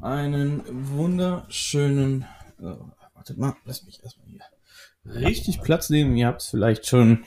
einen 0.00 0.62
wunderschönen. 0.96 2.26
Oh, 2.60 2.90
wartet 3.14 3.38
mal, 3.38 3.54
lass 3.64 3.84
mich 3.84 4.02
erstmal 4.02 4.26
hier 4.26 4.40
richtig 5.04 5.62
Platz 5.62 5.90
nehmen. 5.90 6.16
Ihr 6.16 6.26
habt 6.26 6.42
es 6.42 6.48
vielleicht 6.48 6.86
schon 6.86 7.24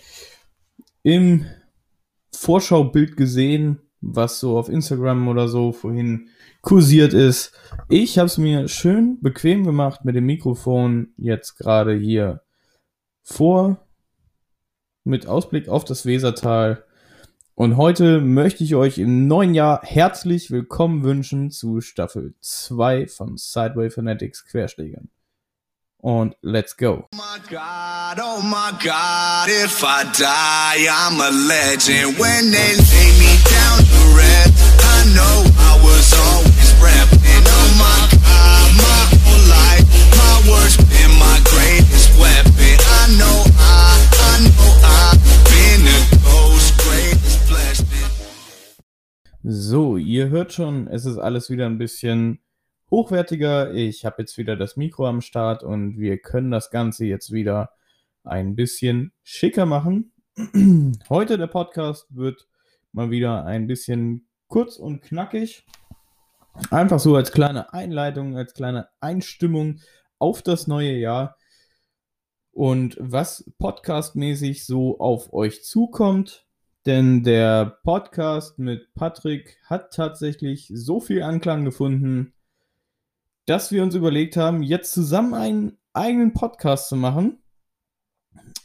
im 1.04 1.46
Vorschaubild 2.36 3.18
gesehen, 3.18 3.80
was 4.02 4.40
so 4.40 4.58
auf 4.58 4.70
Instagram 4.70 5.28
oder 5.28 5.48
so 5.48 5.72
vorhin 5.72 6.30
kursiert 6.62 7.14
ist. 7.14 7.54
Ich 7.90 8.18
habe 8.18 8.28
es 8.28 8.38
mir 8.38 8.68
schön 8.68 9.20
bequem 9.22 9.66
gemacht 9.66 10.06
mit 10.06 10.16
dem 10.16 10.26
Mikrofon 10.26 11.14
jetzt 11.18 11.58
gerade 11.58 11.94
hier 11.94 12.42
vor 13.22 13.86
mit 15.04 15.28
Ausblick 15.28 15.68
auf 15.68 15.84
das 15.86 16.06
Wesertal. 16.06 16.86
Und 17.56 17.78
heute 17.78 18.20
möchte 18.20 18.64
ich 18.64 18.74
euch 18.74 18.98
im 18.98 19.28
neuen 19.28 19.54
Jahr 19.54 19.82
herzlich 19.84 20.50
willkommen 20.50 21.04
wünschen 21.04 21.52
zu 21.52 21.82
Staffel 21.82 22.34
2 22.42 23.06
von 23.06 23.38
Sideway 23.38 23.92
Fanatics 23.92 24.44
Querschlägern. 24.46 25.10
Und 25.98 26.36
let's 26.42 26.76
go. 26.76 27.08
Oh 27.14 27.16
my 27.16 27.40
God, 27.48 28.18
oh 28.20 28.42
my 28.42 28.72
God, 28.82 29.48
if 29.48 29.84
I 29.84 30.04
die, 30.18 30.90
I'm 30.90 31.22
a 31.22 31.30
legend. 31.30 32.20
When 32.20 32.52
they 32.52 32.83
ihr 50.24 50.30
hört 50.30 50.54
schon, 50.54 50.88
es 50.88 51.04
ist 51.04 51.18
alles 51.18 51.50
wieder 51.50 51.66
ein 51.66 51.78
bisschen 51.78 52.40
hochwertiger. 52.90 53.74
Ich 53.74 54.06
habe 54.06 54.22
jetzt 54.22 54.38
wieder 54.38 54.56
das 54.56 54.78
Mikro 54.78 55.06
am 55.06 55.20
Start 55.20 55.64
und 55.64 56.00
wir 56.00 56.18
können 56.18 56.50
das 56.50 56.72
Ganze 56.72 57.04
jetzt 57.04 57.34
wieder 57.34 57.72
ein 58.24 58.56
bisschen 58.56 59.12
schicker 59.22 59.66
machen. 59.66 60.14
Heute 61.10 61.38
der 61.38 61.48
Podcast 61.48 62.08
wird 62.10 62.48
mal 62.94 63.12
wieder 63.12 63.44
ein 63.44 63.68
bisschen 63.68 64.30
kurz 64.48 64.78
und 64.78 65.02
knackig. 65.02 65.66
Einfach 66.72 67.00
so 67.02 67.18
als 67.18 67.34
kleine 67.34 67.74
Einleitung, 67.74 68.38
als 68.38 68.54
kleine 68.54 68.88
Einstimmung 69.02 69.82
auf 70.20 70.42
das 70.42 70.68
neue 70.68 70.94
Jahr 70.94 71.36
und 72.52 72.96
was 72.98 73.52
podcastmäßig 73.60 74.66
so 74.66 75.02
auf 75.02 75.34
euch 75.34 75.66
zukommt. 75.66 76.48
Denn 76.86 77.24
der 77.24 77.78
Podcast 77.84 78.60
mit 78.60 78.94
Patrick 78.94 79.58
hat 79.66 79.94
tatsächlich 79.94 80.70
so 80.74 81.00
viel 81.00 81.24
Anklang 81.24 81.64
gefunden, 81.64 82.34
dass 83.46 83.72
wir 83.72 83.84
uns 83.84 83.96
überlegt 83.96 84.36
haben, 84.36 84.64
jetzt 84.64 84.92
zusammen 84.94 85.34
einen 85.34 85.78
eigenen 85.94 86.34
Podcast 86.34 86.90
zu 86.90 86.98
machen. 86.98 87.42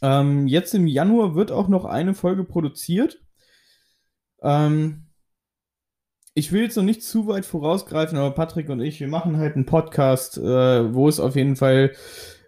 Ähm, 0.02 0.46
jetzt 0.48 0.74
im 0.74 0.86
Januar 0.86 1.34
wird 1.36 1.52
auch 1.52 1.68
noch 1.68 1.84
eine 1.84 2.14
Folge 2.14 2.44
produziert. 2.44 3.20
Ähm, 4.42 5.06
ich 6.34 6.52
will 6.52 6.62
jetzt 6.62 6.76
noch 6.76 6.84
nicht 6.84 7.02
zu 7.02 7.26
weit 7.26 7.46
vorausgreifen, 7.46 8.16
aber 8.18 8.32
Patrick 8.32 8.68
und 8.68 8.80
ich, 8.80 9.00
wir 9.00 9.08
machen 9.08 9.38
halt 9.38 9.56
einen 9.56 9.66
Podcast, 9.66 10.38
äh, 10.38 10.94
wo 10.94 11.08
es 11.08 11.18
auf 11.20 11.36
jeden 11.36 11.56
Fall 11.56 11.92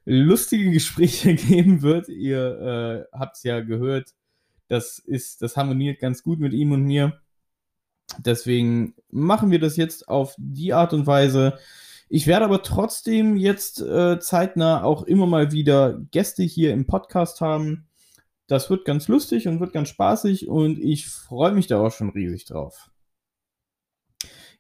lustige 0.05 0.71
Gespräche 0.73 1.35
geben 1.35 1.83
wird. 1.83 2.09
Ihr 2.09 3.07
äh, 3.13 3.17
habt 3.17 3.37
es 3.37 3.43
ja 3.43 3.61
gehört. 3.61 4.11
Das 4.71 4.99
ist, 4.99 5.43
das 5.43 5.57
harmoniert 5.57 6.01
ganz 6.01 6.23
gut 6.23 6.41
mit 6.41 6.53
ihm 6.53 6.73
und 6.73 6.85
mir. 6.85 7.21
Deswegen 8.19 8.95
machen 9.11 9.51
wir 9.51 9.61
das 9.61 9.77
jetzt 9.77 10.09
auf 10.09 10.35
die 10.39 10.73
Art 10.73 10.93
und 10.93 11.07
Weise, 11.07 11.59
ich 12.13 12.27
werde 12.27 12.45
aber 12.45 12.65
trotzdem 12.65 13.37
jetzt 13.37 13.81
äh, 13.81 14.19
zeitnah 14.19 14.83
auch 14.83 15.05
immer 15.05 15.27
mal 15.27 15.53
wieder 15.53 16.01
Gäste 16.11 16.43
hier 16.43 16.73
im 16.73 16.85
Podcast 16.85 17.41
haben. 17.41 17.87
Das 18.49 18.69
wird 18.69 18.85
ganz 18.85 19.07
lustig 19.07 19.47
und 19.47 19.61
wird 19.61 19.73
ganz 19.73 19.91
spaßig 19.91 20.49
und 20.49 20.81
ich 20.81 21.07
freue 21.07 21.53
mich 21.53 21.69
da 21.69 21.81
auch 21.81 21.93
schon 21.93 22.11
riesig 22.11 22.47
drauf. 22.47 22.90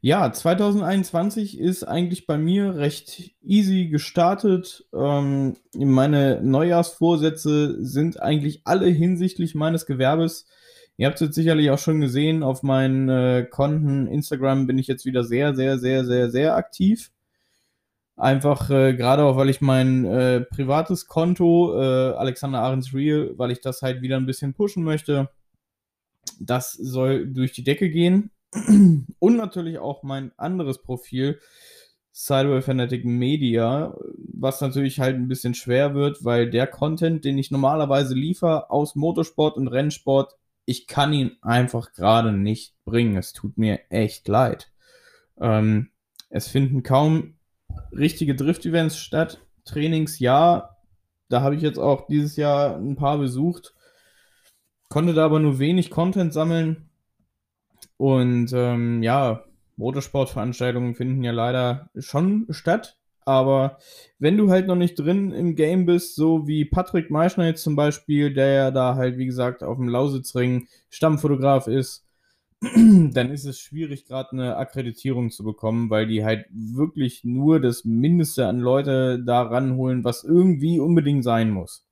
Ja, 0.02 0.32
2021 0.32 1.58
ist 1.58 1.84
eigentlich 1.84 2.26
bei 2.26 2.38
mir 2.38 2.76
recht 2.76 3.34
easy 3.42 3.88
gestartet. 3.88 4.86
Ähm, 4.94 5.56
meine 5.74 6.40
Neujahrsvorsätze 6.42 7.84
sind 7.84 8.18
eigentlich 8.18 8.62
alle 8.64 8.86
hinsichtlich 8.86 9.54
meines 9.54 9.84
Gewerbes. 9.84 10.46
Ihr 10.96 11.06
habt 11.06 11.16
es 11.16 11.26
jetzt 11.26 11.34
sicherlich 11.34 11.70
auch 11.70 11.78
schon 11.78 12.00
gesehen, 12.00 12.42
auf 12.42 12.62
meinen 12.62 13.10
äh, 13.10 13.46
Konten 13.50 14.06
Instagram 14.06 14.66
bin 14.66 14.78
ich 14.78 14.86
jetzt 14.86 15.04
wieder 15.04 15.22
sehr, 15.22 15.54
sehr, 15.54 15.78
sehr, 15.78 16.04
sehr, 16.06 16.30
sehr 16.30 16.56
aktiv. 16.56 17.12
Einfach 18.16 18.70
äh, 18.70 18.94
gerade 18.94 19.24
auch, 19.24 19.36
weil 19.36 19.50
ich 19.50 19.60
mein 19.60 20.06
äh, 20.06 20.40
privates 20.42 21.08
Konto, 21.08 21.78
äh, 21.78 22.14
Alexander 22.14 22.60
Ahrens 22.60 22.94
Real, 22.94 23.32
weil 23.36 23.50
ich 23.50 23.60
das 23.60 23.82
halt 23.82 24.00
wieder 24.00 24.16
ein 24.16 24.26
bisschen 24.26 24.54
pushen 24.54 24.82
möchte. 24.82 25.28
Das 26.38 26.72
soll 26.72 27.26
durch 27.26 27.52
die 27.52 27.64
Decke 27.64 27.90
gehen. 27.90 28.30
Und 28.52 29.36
natürlich 29.36 29.78
auch 29.78 30.02
mein 30.02 30.32
anderes 30.36 30.82
Profil, 30.82 31.38
Sideway 32.12 32.60
Fanatic 32.62 33.04
Media, 33.04 33.96
was 34.34 34.60
natürlich 34.60 34.98
halt 34.98 35.16
ein 35.16 35.28
bisschen 35.28 35.54
schwer 35.54 35.94
wird, 35.94 36.24
weil 36.24 36.50
der 36.50 36.66
Content, 36.66 37.24
den 37.24 37.38
ich 37.38 37.50
normalerweise 37.50 38.14
liefere 38.14 38.70
aus 38.70 38.96
Motorsport 38.96 39.56
und 39.56 39.68
Rennsport, 39.68 40.34
ich 40.64 40.86
kann 40.86 41.12
ihn 41.12 41.36
einfach 41.40 41.92
gerade 41.92 42.32
nicht 42.32 42.74
bringen. 42.84 43.16
Es 43.16 43.32
tut 43.32 43.56
mir 43.56 43.80
echt 43.90 44.28
leid. 44.28 44.70
Ähm, 45.40 45.90
es 46.28 46.48
finden 46.48 46.82
kaum 46.82 47.34
richtige 47.92 48.34
Drift-Events 48.34 48.98
statt. 48.98 49.40
Trainings 49.64 50.18
ja. 50.18 50.76
Da 51.28 51.42
habe 51.42 51.54
ich 51.54 51.62
jetzt 51.62 51.78
auch 51.78 52.06
dieses 52.08 52.36
Jahr 52.36 52.76
ein 52.76 52.96
paar 52.96 53.18
besucht. 53.18 53.74
Konnte 54.88 55.14
da 55.14 55.24
aber 55.24 55.38
nur 55.38 55.58
wenig 55.58 55.90
Content 55.90 56.32
sammeln. 56.32 56.89
Und 58.00 58.54
ähm, 58.54 59.02
ja, 59.02 59.44
Motorsportveranstaltungen 59.76 60.94
finden 60.94 61.22
ja 61.22 61.32
leider 61.32 61.90
schon 61.98 62.46
statt. 62.48 62.96
Aber 63.26 63.76
wenn 64.18 64.38
du 64.38 64.48
halt 64.48 64.66
noch 64.66 64.74
nicht 64.74 64.98
drin 64.98 65.32
im 65.32 65.54
Game 65.54 65.84
bist, 65.84 66.16
so 66.16 66.46
wie 66.46 66.64
Patrick 66.64 67.10
Meischner 67.10 67.44
jetzt 67.44 67.62
zum 67.62 67.76
Beispiel, 67.76 68.32
der 68.32 68.54
ja 68.54 68.70
da 68.70 68.94
halt, 68.94 69.18
wie 69.18 69.26
gesagt, 69.26 69.62
auf 69.62 69.76
dem 69.76 69.86
Lausitzring 69.86 70.66
Stammfotograf 70.88 71.66
ist, 71.66 72.06
dann 72.62 73.30
ist 73.30 73.44
es 73.44 73.60
schwierig, 73.60 74.06
gerade 74.06 74.32
eine 74.32 74.56
Akkreditierung 74.56 75.30
zu 75.30 75.44
bekommen, 75.44 75.90
weil 75.90 76.06
die 76.06 76.24
halt 76.24 76.46
wirklich 76.50 77.22
nur 77.24 77.60
das 77.60 77.84
Mindeste 77.84 78.46
an 78.46 78.60
Leute 78.60 79.22
da 79.22 79.42
ranholen, 79.42 80.04
was 80.04 80.24
irgendwie 80.24 80.80
unbedingt 80.80 81.22
sein 81.22 81.50
muss. 81.50 81.84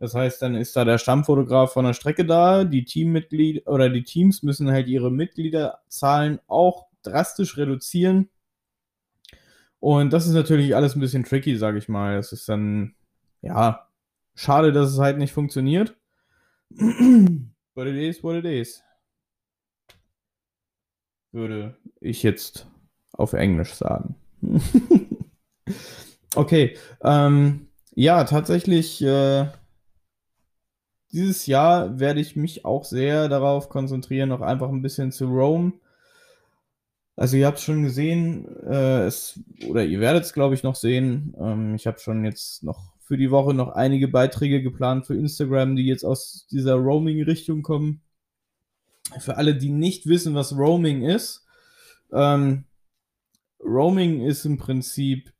Das 0.00 0.14
heißt, 0.14 0.42
dann 0.42 0.56
ist 0.56 0.74
da 0.74 0.84
der 0.84 0.98
Stammfotograf 0.98 1.72
von 1.72 1.84
der 1.84 1.92
Strecke 1.92 2.24
da, 2.24 2.64
die 2.64 2.84
Teammitglieder 2.84 3.70
oder 3.70 3.88
die 3.88 4.02
Teams 4.02 4.42
müssen 4.42 4.70
halt 4.70 4.88
ihre 4.88 5.12
Mitgliederzahlen 5.12 6.40
auch 6.48 6.86
drastisch 7.02 7.56
reduzieren. 7.56 8.28
Und 9.78 10.12
das 10.12 10.26
ist 10.26 10.32
natürlich 10.32 10.74
alles 10.74 10.96
ein 10.96 11.00
bisschen 11.00 11.24
tricky, 11.24 11.56
sage 11.56 11.78
ich 11.78 11.88
mal. 11.88 12.16
Das 12.16 12.32
ist 12.32 12.48
dann, 12.48 12.94
ja, 13.42 13.86
schade, 14.34 14.72
dass 14.72 14.90
es 14.90 14.98
halt 14.98 15.18
nicht 15.18 15.32
funktioniert. 15.32 15.96
But 16.70 17.86
it 17.86 17.96
is 17.96 18.24
what 18.24 18.36
it 18.36 18.44
is 18.44 18.82
würde 21.32 21.76
ich 22.00 22.22
jetzt 22.22 22.66
auf 23.12 23.32
Englisch 23.32 23.74
sagen. 23.74 24.16
okay, 26.34 26.76
ähm, 27.02 27.68
ja, 27.94 28.24
tatsächlich, 28.24 29.02
äh, 29.02 29.46
dieses 31.12 31.46
Jahr 31.46 31.98
werde 31.98 32.20
ich 32.20 32.36
mich 32.36 32.64
auch 32.64 32.84
sehr 32.84 33.28
darauf 33.28 33.68
konzentrieren, 33.68 34.28
noch 34.28 34.40
einfach 34.40 34.68
ein 34.68 34.82
bisschen 34.82 35.12
zu 35.12 35.26
Rome. 35.26 35.72
Also 37.16 37.36
ihr 37.36 37.46
habt 37.46 37.58
es 37.58 37.64
schon 37.64 37.82
gesehen, 37.82 38.46
äh, 38.64 39.04
es, 39.04 39.40
oder 39.68 39.84
ihr 39.84 40.00
werdet 40.00 40.24
es, 40.24 40.32
glaube 40.32 40.54
ich, 40.54 40.62
noch 40.62 40.76
sehen. 40.76 41.34
Ähm, 41.38 41.74
ich 41.74 41.86
habe 41.86 41.98
schon 41.98 42.24
jetzt 42.24 42.62
noch 42.62 42.94
für 43.00 43.18
die 43.18 43.30
Woche 43.30 43.52
noch 43.52 43.70
einige 43.70 44.08
Beiträge 44.08 44.62
geplant 44.62 45.06
für 45.06 45.16
Instagram, 45.16 45.76
die 45.76 45.86
jetzt 45.86 46.04
aus 46.04 46.46
dieser 46.50 46.74
Roaming-Richtung 46.74 47.62
kommen 47.62 48.00
für 49.18 49.36
alle, 49.36 49.56
die 49.56 49.70
nicht 49.70 50.06
wissen, 50.06 50.34
was 50.34 50.56
Roaming 50.56 51.02
ist, 51.02 51.44
ähm, 52.12 52.64
Roaming 53.62 54.24
ist 54.24 54.44
im 54.44 54.56
Prinzip 54.56 55.32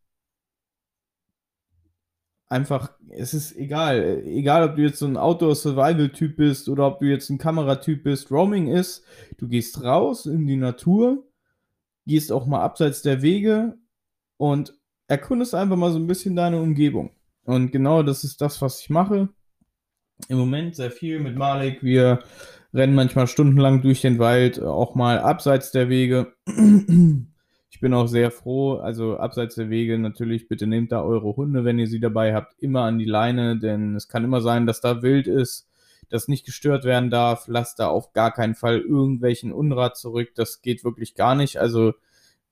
einfach, 2.50 2.92
es 3.08 3.32
ist 3.32 3.56
egal, 3.56 4.22
egal 4.26 4.68
ob 4.68 4.76
du 4.76 4.82
jetzt 4.82 4.98
so 4.98 5.06
ein 5.06 5.16
Outdoor-Survival-Typ 5.16 6.36
bist 6.36 6.68
oder 6.68 6.86
ob 6.86 6.98
du 6.98 7.06
jetzt 7.06 7.30
ein 7.30 7.38
Kameratyp 7.38 8.02
bist, 8.02 8.30
Roaming 8.30 8.68
ist, 8.68 9.04
du 9.38 9.48
gehst 9.48 9.82
raus 9.82 10.26
in 10.26 10.46
die 10.46 10.56
Natur, 10.56 11.24
gehst 12.06 12.32
auch 12.32 12.46
mal 12.46 12.60
abseits 12.60 13.02
der 13.02 13.22
Wege 13.22 13.78
und 14.36 14.74
erkundest 15.06 15.54
einfach 15.54 15.76
mal 15.76 15.92
so 15.92 15.98
ein 15.98 16.08
bisschen 16.08 16.36
deine 16.36 16.60
Umgebung. 16.60 17.10
Und 17.44 17.72
genau 17.72 18.02
das 18.02 18.24
ist 18.24 18.40
das, 18.40 18.60
was 18.60 18.80
ich 18.80 18.90
mache. 18.90 19.28
Im 20.28 20.38
Moment 20.38 20.76
sehr 20.76 20.90
viel 20.90 21.20
mit 21.20 21.36
Malik. 21.36 21.82
Wir 21.82 22.22
rennen 22.74 22.94
manchmal 22.94 23.26
stundenlang 23.26 23.80
durch 23.80 24.00
den 24.02 24.18
Wald, 24.18 24.60
auch 24.60 24.94
mal 24.94 25.18
abseits 25.20 25.70
der 25.70 25.88
Wege. 25.88 26.34
Ich 27.70 27.80
bin 27.80 27.94
auch 27.94 28.08
sehr 28.08 28.30
froh, 28.30 28.74
also 28.74 29.16
abseits 29.16 29.54
der 29.54 29.70
Wege 29.70 29.98
natürlich, 29.98 30.48
bitte 30.48 30.66
nehmt 30.66 30.92
da 30.92 31.02
eure 31.02 31.36
Hunde, 31.36 31.64
wenn 31.64 31.78
ihr 31.78 31.86
sie 31.86 32.00
dabei 32.00 32.34
habt, 32.34 32.60
immer 32.60 32.82
an 32.82 32.98
die 32.98 33.04
Leine, 33.04 33.58
denn 33.58 33.94
es 33.94 34.08
kann 34.08 34.24
immer 34.24 34.40
sein, 34.40 34.66
dass 34.66 34.80
da 34.80 35.02
wild 35.02 35.28
ist, 35.28 35.68
das 36.08 36.26
nicht 36.28 36.44
gestört 36.44 36.84
werden 36.84 37.10
darf. 37.10 37.46
Lasst 37.46 37.78
da 37.78 37.88
auf 37.88 38.12
gar 38.12 38.32
keinen 38.32 38.56
Fall 38.56 38.80
irgendwelchen 38.80 39.52
Unrat 39.52 39.96
zurück, 39.96 40.30
das 40.34 40.62
geht 40.62 40.84
wirklich 40.84 41.14
gar 41.14 41.36
nicht. 41.36 41.58
Also 41.58 41.94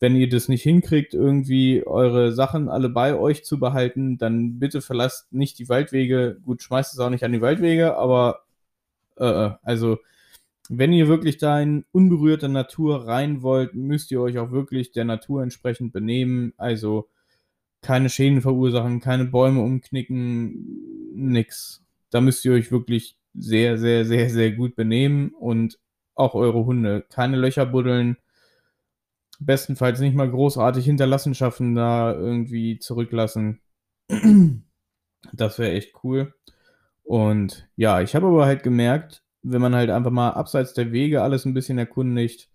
wenn 0.01 0.15
ihr 0.15 0.29
das 0.29 0.49
nicht 0.49 0.63
hinkriegt, 0.63 1.15
irgendwie 1.15 1.85
eure 1.85 2.33
Sachen 2.33 2.69
alle 2.69 2.89
bei 2.89 3.17
euch 3.17 3.45
zu 3.45 3.59
behalten, 3.59 4.17
dann 4.19 4.59
bitte 4.61 4.81
verlasst 4.81 5.33
nicht 5.33 5.59
die 5.59 5.69
Waldwege. 5.69 6.39
Gut, 6.45 6.63
schmeißt 6.63 6.95
es 6.95 7.01
auch 7.01 7.11
nicht 7.11 7.25
an 7.25 7.33
die 7.33 7.41
Waldwege, 7.41 7.97
aber 7.97 8.43
äh, 9.17 9.27
äh, 9.27 9.51
also 9.63 9.99
wenn 10.69 10.93
ihr 10.93 11.09
wirklich 11.09 11.39
da 11.39 11.61
in 11.61 11.85
unberührte 11.93 12.49
Natur 12.49 13.07
rein 13.07 13.43
wollt, 13.43 13.75
müsst 13.75 14.11
ihr 14.11 14.21
euch 14.21 14.39
auch 14.39 14.51
wirklich 14.51 14.93
der 14.93 15.05
Natur 15.05 15.43
entsprechend 15.43 15.93
benehmen. 15.93 16.53
Also 16.57 17.09
keine 17.81 18.09
Schäden 18.09 18.43
verursachen, 18.43 19.01
keine 19.01 19.25
Bäume 19.25 19.61
umknicken, 19.61 21.13
nix. 21.15 21.85
Da 22.11 22.21
müsst 22.21 22.45
ihr 22.45 22.53
euch 22.53 22.71
wirklich 22.71 23.17
sehr, 23.35 23.79
sehr, 23.79 24.05
sehr, 24.05 24.31
sehr 24.31 24.53
gut 24.53 24.77
benehmen 24.77 25.31
und 25.31 25.79
auch 26.15 26.35
eure 26.35 26.65
Hunde. 26.65 27.05
Keine 27.09 27.37
Löcher 27.37 27.67
buddeln 27.67 28.17
bestenfalls 29.39 30.01
nicht 30.01 30.15
mal 30.15 30.31
großartig 30.31 30.85
Hinterlassenschaften 30.85 31.75
da 31.75 32.13
irgendwie 32.13 32.79
zurücklassen. 32.79 33.61
Das 35.33 35.59
wäre 35.59 35.73
echt 35.73 35.93
cool. 36.03 36.35
Und 37.05 37.69
ja, 37.77 38.01
ich 38.01 38.15
habe 38.15 38.27
aber 38.27 38.47
halt 38.47 38.63
gemerkt, 38.63 39.23
wenn 39.43 39.61
man 39.61 39.75
halt 39.75 39.91
einfach 39.91 40.11
mal 40.11 40.31
abseits 40.31 40.75
der 40.75 40.93
Wege 40.93 41.23
alles 41.23 41.45
ein 41.45 41.55
bisschen 41.55 41.79
erkundigt, 41.79 42.51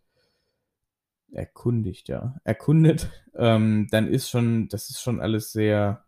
erkundigt, 1.31 2.09
ja, 2.09 2.35
erkundet, 2.44 3.09
ähm, 3.35 3.88
dann 3.91 4.07
ist 4.07 4.30
schon, 4.30 4.68
das 4.69 4.89
ist 4.89 5.01
schon 5.01 5.21
alles 5.21 5.51
sehr 5.51 6.06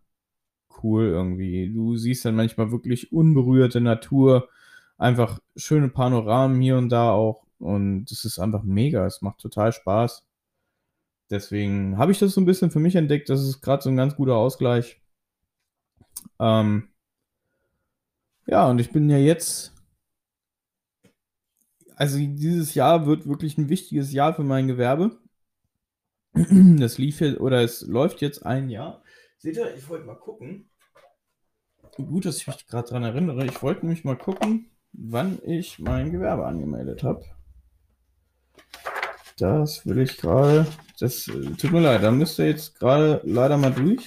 cool 0.83 1.05
irgendwie. 1.05 1.71
Du 1.73 1.95
siehst 1.97 2.25
dann 2.25 2.35
manchmal 2.35 2.71
wirklich 2.71 3.11
unberührte 3.11 3.81
Natur, 3.81 4.49
einfach 4.97 5.39
schöne 5.55 5.89
Panoramen 5.89 6.61
hier 6.61 6.77
und 6.77 6.89
da 6.89 7.11
auch 7.11 7.45
und 7.59 8.11
es 8.11 8.25
ist 8.25 8.39
einfach 8.39 8.63
mega, 8.63 9.05
es 9.05 9.21
macht 9.21 9.39
total 9.39 9.71
Spaß. 9.73 10.25
Deswegen 11.29 11.97
habe 11.97 12.11
ich 12.11 12.19
das 12.19 12.33
so 12.33 12.41
ein 12.41 12.45
bisschen 12.45 12.71
für 12.71 12.79
mich 12.79 12.95
entdeckt. 12.95 13.29
Das 13.29 13.41
ist 13.41 13.61
gerade 13.61 13.81
so 13.81 13.89
ein 13.89 13.97
ganz 13.97 14.15
guter 14.15 14.35
Ausgleich. 14.35 15.01
Ähm, 16.39 16.89
ja, 18.47 18.69
und 18.69 18.79
ich 18.79 18.91
bin 18.91 19.09
ja 19.09 19.17
jetzt. 19.17 19.74
Also 21.95 22.17
dieses 22.17 22.73
Jahr 22.73 23.05
wird 23.05 23.27
wirklich 23.27 23.57
ein 23.57 23.69
wichtiges 23.69 24.11
Jahr 24.11 24.33
für 24.33 24.43
mein 24.43 24.67
Gewerbe. 24.67 25.17
Das 26.79 26.97
lief 26.97 27.21
jetzt, 27.21 27.39
oder 27.39 27.61
es 27.61 27.81
läuft 27.81 28.21
jetzt 28.21 28.45
ein 28.45 28.69
Jahr. 28.69 29.01
Seht 29.37 29.55
ihr, 29.55 29.73
ich 29.75 29.87
wollte 29.87 30.05
mal 30.05 30.15
gucken. 30.15 30.69
Gut, 31.95 32.25
dass 32.25 32.37
ich 32.37 32.47
mich 32.47 32.67
gerade 32.67 32.89
daran 32.89 33.03
erinnere. 33.03 33.45
Ich 33.45 33.61
wollte 33.61 33.85
nämlich 33.85 34.03
mal 34.03 34.17
gucken, 34.17 34.69
wann 34.91 35.39
ich 35.45 35.79
mein 35.79 36.11
Gewerbe 36.11 36.45
angemeldet 36.45 37.03
habe. 37.03 37.23
Das 39.37 39.85
will 39.85 39.99
ich 39.99 40.17
gerade. 40.17 40.67
Das 40.99 41.27
äh, 41.27 41.51
tut 41.51 41.71
mir 41.71 41.81
leid, 41.81 42.03
da 42.03 42.11
müsst 42.11 42.39
ihr 42.39 42.47
jetzt 42.47 42.79
gerade 42.79 43.21
leider 43.23 43.57
mal 43.57 43.71
durch. 43.71 44.05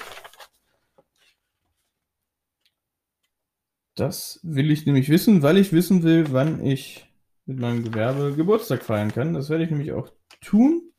Das 3.95 4.39
will 4.43 4.71
ich 4.71 4.87
nämlich 4.87 5.09
wissen, 5.09 5.43
weil 5.43 5.57
ich 5.59 5.73
wissen 5.73 6.03
will, 6.03 6.33
wann 6.33 6.65
ich 6.65 7.08
mit 7.49 7.59
meinem 7.61 7.83
Gewerbe 7.83 8.35
Geburtstag 8.37 8.83
feiern 8.83 9.11
kann. 9.11 9.33
Das 9.33 9.49
werde 9.49 9.65
ich 9.65 9.71
nämlich 9.71 9.93
auch 9.93 10.13
tun. 10.43 10.93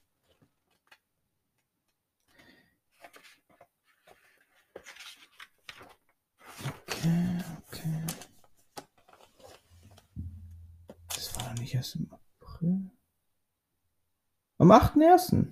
Okay, 6.88 7.38
okay. 7.68 8.04
Das 11.14 11.36
war 11.36 11.50
doch 11.50 11.62
nicht 11.62 11.76
erst 11.76 11.96
im 11.98 12.12
April. 12.12 12.90
Am 14.58 14.72
8.1. 14.72 15.46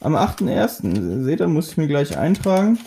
Am 0.00 0.16
8.1. 0.16 1.22
Seht 1.24 1.40
ihr, 1.40 1.48
muss 1.48 1.70
ich 1.70 1.76
mir 1.76 1.86
gleich 1.86 2.16
eintragen. 2.16 2.78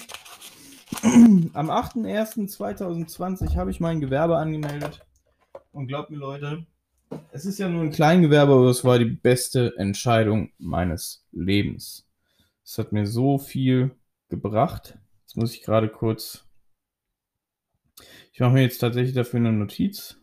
Am 1.04 1.70
8.1.2020 1.70 3.56
habe 3.56 3.70
ich 3.70 3.80
mein 3.80 4.02
Gewerbe 4.02 4.38
angemeldet. 4.38 5.06
Und 5.80 5.88
glaubt 5.88 6.10
mir, 6.10 6.18
Leute, 6.18 6.66
es 7.31 7.46
ist 7.46 7.58
ja 7.58 7.70
nur 7.70 7.84
ein 7.84 7.92
Kleingewerbe, 7.92 8.52
aber 8.52 8.70
es 8.70 8.84
war 8.84 9.00
die 9.00 9.06
beste 9.06 9.78
Entscheidung 9.78 10.52
meines 10.58 11.26
Lebens. 11.31 12.06
Es 12.66 12.78
hat 12.78 12.92
mir 12.92 13.08
so 13.08 13.38
viel 13.38 13.96
gebracht. 14.28 14.98
Jetzt 15.22 15.38
muss 15.38 15.54
ich 15.54 15.64
gerade 15.64 15.88
kurz. 15.88 16.46
Ich 18.34 18.42
mache 18.42 18.52
mir 18.52 18.62
jetzt 18.64 18.80
tatsächlich 18.80 19.16
dafür 19.16 19.40
eine 19.40 19.54
Notiz. 19.54 20.18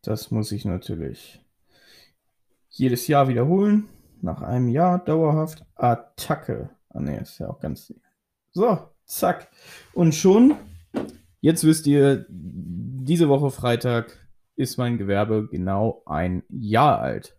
Das 0.00 0.30
muss 0.30 0.50
ich 0.50 0.64
natürlich 0.64 1.44
jedes 2.70 3.06
Jahr 3.06 3.28
wiederholen. 3.28 3.90
Nach 4.20 4.42
einem 4.42 4.68
Jahr 4.68 4.98
dauerhaft 4.98 5.64
Attacke. 5.74 6.70
Ah 6.90 7.00
ne, 7.00 7.20
ist 7.20 7.38
ja 7.38 7.48
auch 7.48 7.60
ganz. 7.60 7.92
So, 8.52 8.78
zack. 9.04 9.48
Und 9.92 10.14
schon, 10.14 10.54
jetzt 11.40 11.64
wisst 11.64 11.86
ihr, 11.86 12.26
diese 12.28 13.28
Woche 13.28 13.50
Freitag 13.50 14.16
ist 14.56 14.76
mein 14.76 14.98
Gewerbe 14.98 15.48
genau 15.48 16.02
ein 16.06 16.42
Jahr 16.48 16.98
alt. 16.98 17.36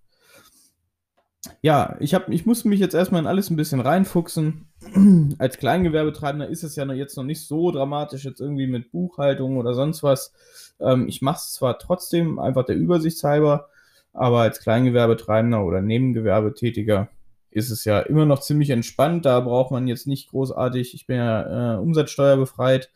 Ja, 1.62 1.96
ich, 2.00 2.14
hab, 2.14 2.30
ich 2.30 2.46
muss 2.46 2.66
mich 2.66 2.80
jetzt 2.80 2.96
erstmal 2.96 3.22
in 3.22 3.28
alles 3.28 3.50
ein 3.50 3.56
bisschen 3.56 3.80
reinfuchsen. 3.80 4.68
Als 5.40 5.58
Kleingewerbetreibender 5.58 6.48
ist 6.48 6.64
es 6.64 6.75
ja 6.75 6.86
jetzt 6.94 7.18
noch 7.18 7.24
nicht 7.24 7.46
so 7.46 7.72
dramatisch, 7.72 8.25
jetzt 8.25 8.42
irgendwie 8.42 8.68
mit 8.68 8.92
Buchhaltung 8.92 9.58
oder 9.58 9.74
sonst 9.74 10.04
was. 10.04 10.34
Ähm, 10.80 11.08
ich 11.08 11.22
mache 11.22 11.38
es 11.38 11.54
zwar 11.54 11.80
trotzdem 11.80 12.40
einfach 12.40 12.66
der 12.66 12.75
Übersichtshalber, 12.75 13.70
aber 14.14 14.42
als 14.42 14.60
Kleingewerbetreibender 14.60 15.64
oder 15.64 15.82
Nebengewerbetätiger 15.82 17.10
ist 17.52 17.72
es 17.72 17.86
ja 17.86 18.00
immer 18.00 18.26
noch 18.26 18.42
ziemlich 18.42 18.70
entspannt. 18.70 19.26
Da 19.26 19.40
braucht 19.40 19.72
man 19.72 19.88
jetzt 19.88 20.08
nicht 20.08 20.30
großartig, 20.30 20.94
ich 20.94 21.08
bin 21.08 21.18
ja 21.18 21.76
äh, 21.76 21.78
umsatzsteuerbefreit 21.80 22.92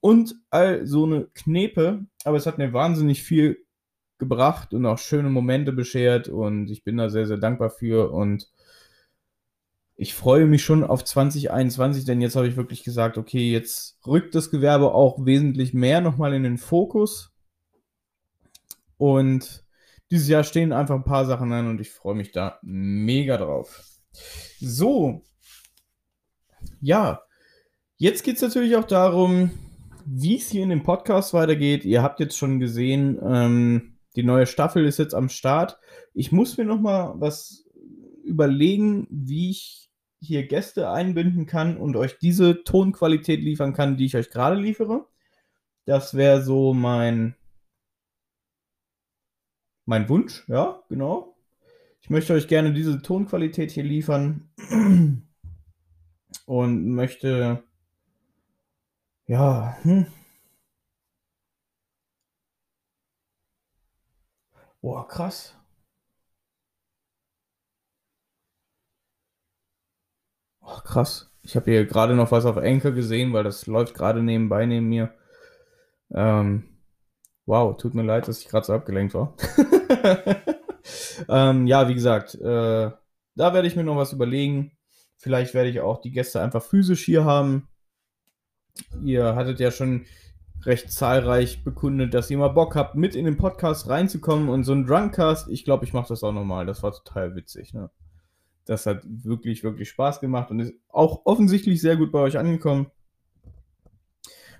und 0.00 0.36
all 0.50 0.86
so 0.86 1.04
eine 1.04 1.28
Knepe, 1.34 2.04
aber 2.24 2.36
es 2.36 2.46
hat 2.46 2.58
mir 2.58 2.72
wahnsinnig 2.72 3.22
viel 3.22 3.58
gebracht 4.18 4.74
und 4.74 4.86
auch 4.86 4.98
schöne 4.98 5.30
Momente 5.30 5.72
beschert 5.72 6.28
und 6.28 6.70
ich 6.70 6.84
bin 6.84 6.96
da 6.96 7.10
sehr, 7.10 7.26
sehr 7.26 7.38
dankbar 7.38 7.70
für 7.70 8.12
und 8.12 8.50
ich 9.96 10.14
freue 10.14 10.46
mich 10.46 10.64
schon 10.64 10.82
auf 10.82 11.04
2021, 11.04 12.04
denn 12.04 12.20
jetzt 12.20 12.36
habe 12.36 12.48
ich 12.48 12.56
wirklich 12.56 12.82
gesagt, 12.82 13.16
okay, 13.16 13.50
jetzt 13.52 13.98
rückt 14.06 14.34
das 14.34 14.50
Gewerbe 14.50 14.92
auch 14.92 15.24
wesentlich 15.24 15.72
mehr 15.72 16.00
nochmal 16.00 16.34
in 16.34 16.42
den 16.42 16.58
Fokus. 16.58 17.32
Und 18.96 19.63
dieses 20.14 20.28
Jahr 20.28 20.44
stehen 20.44 20.72
einfach 20.72 20.94
ein 20.94 21.02
paar 21.02 21.26
Sachen 21.26 21.52
an 21.52 21.68
und 21.68 21.80
ich 21.80 21.90
freue 21.90 22.14
mich 22.14 22.30
da 22.30 22.60
mega 22.62 23.36
drauf. 23.36 23.84
So, 24.60 25.22
ja, 26.80 27.22
jetzt 27.96 28.22
geht 28.22 28.36
es 28.36 28.42
natürlich 28.42 28.76
auch 28.76 28.84
darum, 28.84 29.50
wie 30.06 30.36
es 30.36 30.50
hier 30.50 30.62
in 30.62 30.68
dem 30.68 30.84
Podcast 30.84 31.34
weitergeht. 31.34 31.84
Ihr 31.84 32.00
habt 32.00 32.20
jetzt 32.20 32.38
schon 32.38 32.60
gesehen, 32.60 33.18
ähm, 33.26 33.98
die 34.14 34.22
neue 34.22 34.46
Staffel 34.46 34.86
ist 34.86 35.00
jetzt 35.00 35.16
am 35.16 35.28
Start. 35.28 35.80
Ich 36.12 36.30
muss 36.30 36.56
mir 36.58 36.64
nochmal 36.64 37.14
was 37.16 37.64
überlegen, 38.24 39.08
wie 39.10 39.50
ich 39.50 39.90
hier 40.20 40.46
Gäste 40.46 40.90
einbinden 40.90 41.46
kann 41.46 41.76
und 41.76 41.96
euch 41.96 42.18
diese 42.18 42.62
Tonqualität 42.62 43.40
liefern 43.40 43.72
kann, 43.72 43.96
die 43.96 44.06
ich 44.06 44.16
euch 44.16 44.30
gerade 44.30 44.54
liefere. 44.54 45.08
Das 45.86 46.14
wäre 46.14 46.40
so 46.40 46.72
mein, 46.72 47.34
mein 49.86 50.08
Wunsch, 50.08 50.44
ja, 50.48 50.82
genau. 50.88 51.34
Ich 52.02 52.10
möchte 52.10 52.34
euch 52.34 52.48
gerne 52.48 52.72
diese 52.72 53.02
Tonqualität 53.02 53.70
hier 53.72 53.84
liefern 53.84 54.48
und 56.46 56.94
möchte, 56.94 57.62
ja, 59.26 59.76
hm. 59.82 60.06
Boah, 64.80 65.08
krass. 65.08 65.54
Oh, 70.62 70.80
krass. 70.84 71.30
Ich 71.42 71.54
habe 71.56 71.70
hier 71.70 71.86
gerade 71.86 72.14
noch 72.16 72.32
was 72.32 72.44
auf 72.46 72.56
Enker 72.56 72.90
gesehen, 72.92 73.32
weil 73.32 73.44
das 73.44 73.66
läuft 73.66 73.94
gerade 73.94 74.22
nebenbei 74.22 74.66
neben 74.66 74.88
mir. 74.88 75.14
Ähm, 76.14 76.73
wow, 77.46 77.76
tut 77.76 77.94
mir 77.94 78.02
leid, 78.02 78.28
dass 78.28 78.40
ich 78.40 78.48
gerade 78.48 78.66
so 78.66 78.72
abgelenkt 78.72 79.14
war. 79.14 79.34
ähm, 81.28 81.66
ja, 81.66 81.88
wie 81.88 81.94
gesagt, 81.94 82.34
äh, 82.34 82.90
da 83.36 83.54
werde 83.54 83.66
ich 83.66 83.76
mir 83.76 83.84
noch 83.84 83.96
was 83.96 84.12
überlegen. 84.12 84.72
Vielleicht 85.16 85.54
werde 85.54 85.70
ich 85.70 85.80
auch 85.80 86.00
die 86.00 86.10
Gäste 86.10 86.40
einfach 86.40 86.62
physisch 86.62 87.04
hier 87.04 87.24
haben. 87.24 87.68
ihr 89.02 89.34
hattet 89.34 89.60
ja 89.60 89.70
schon 89.70 90.06
recht 90.62 90.90
zahlreich 90.90 91.62
bekundet, 91.64 92.14
dass 92.14 92.30
ihr 92.30 92.38
mal 92.38 92.48
Bock 92.48 92.74
habt, 92.74 92.94
mit 92.94 93.14
in 93.14 93.24
den 93.24 93.36
Podcast 93.36 93.88
reinzukommen 93.88 94.48
und 94.48 94.64
so 94.64 94.72
ein 94.72 94.86
Drunkcast, 94.86 95.48
ich 95.48 95.64
glaube, 95.64 95.84
ich 95.84 95.92
mache 95.92 96.08
das 96.08 96.22
auch 96.22 96.32
nochmal. 96.32 96.66
Das 96.66 96.82
war 96.82 96.92
total 96.92 97.34
witzig. 97.36 97.74
Ne? 97.74 97.90
Das 98.64 98.86
hat 98.86 99.02
wirklich, 99.04 99.62
wirklich 99.62 99.90
Spaß 99.90 100.20
gemacht 100.20 100.50
und 100.50 100.60
ist 100.60 100.74
auch 100.88 101.22
offensichtlich 101.26 101.80
sehr 101.80 101.96
gut 101.96 102.12
bei 102.12 102.20
euch 102.20 102.38
angekommen. 102.38 102.90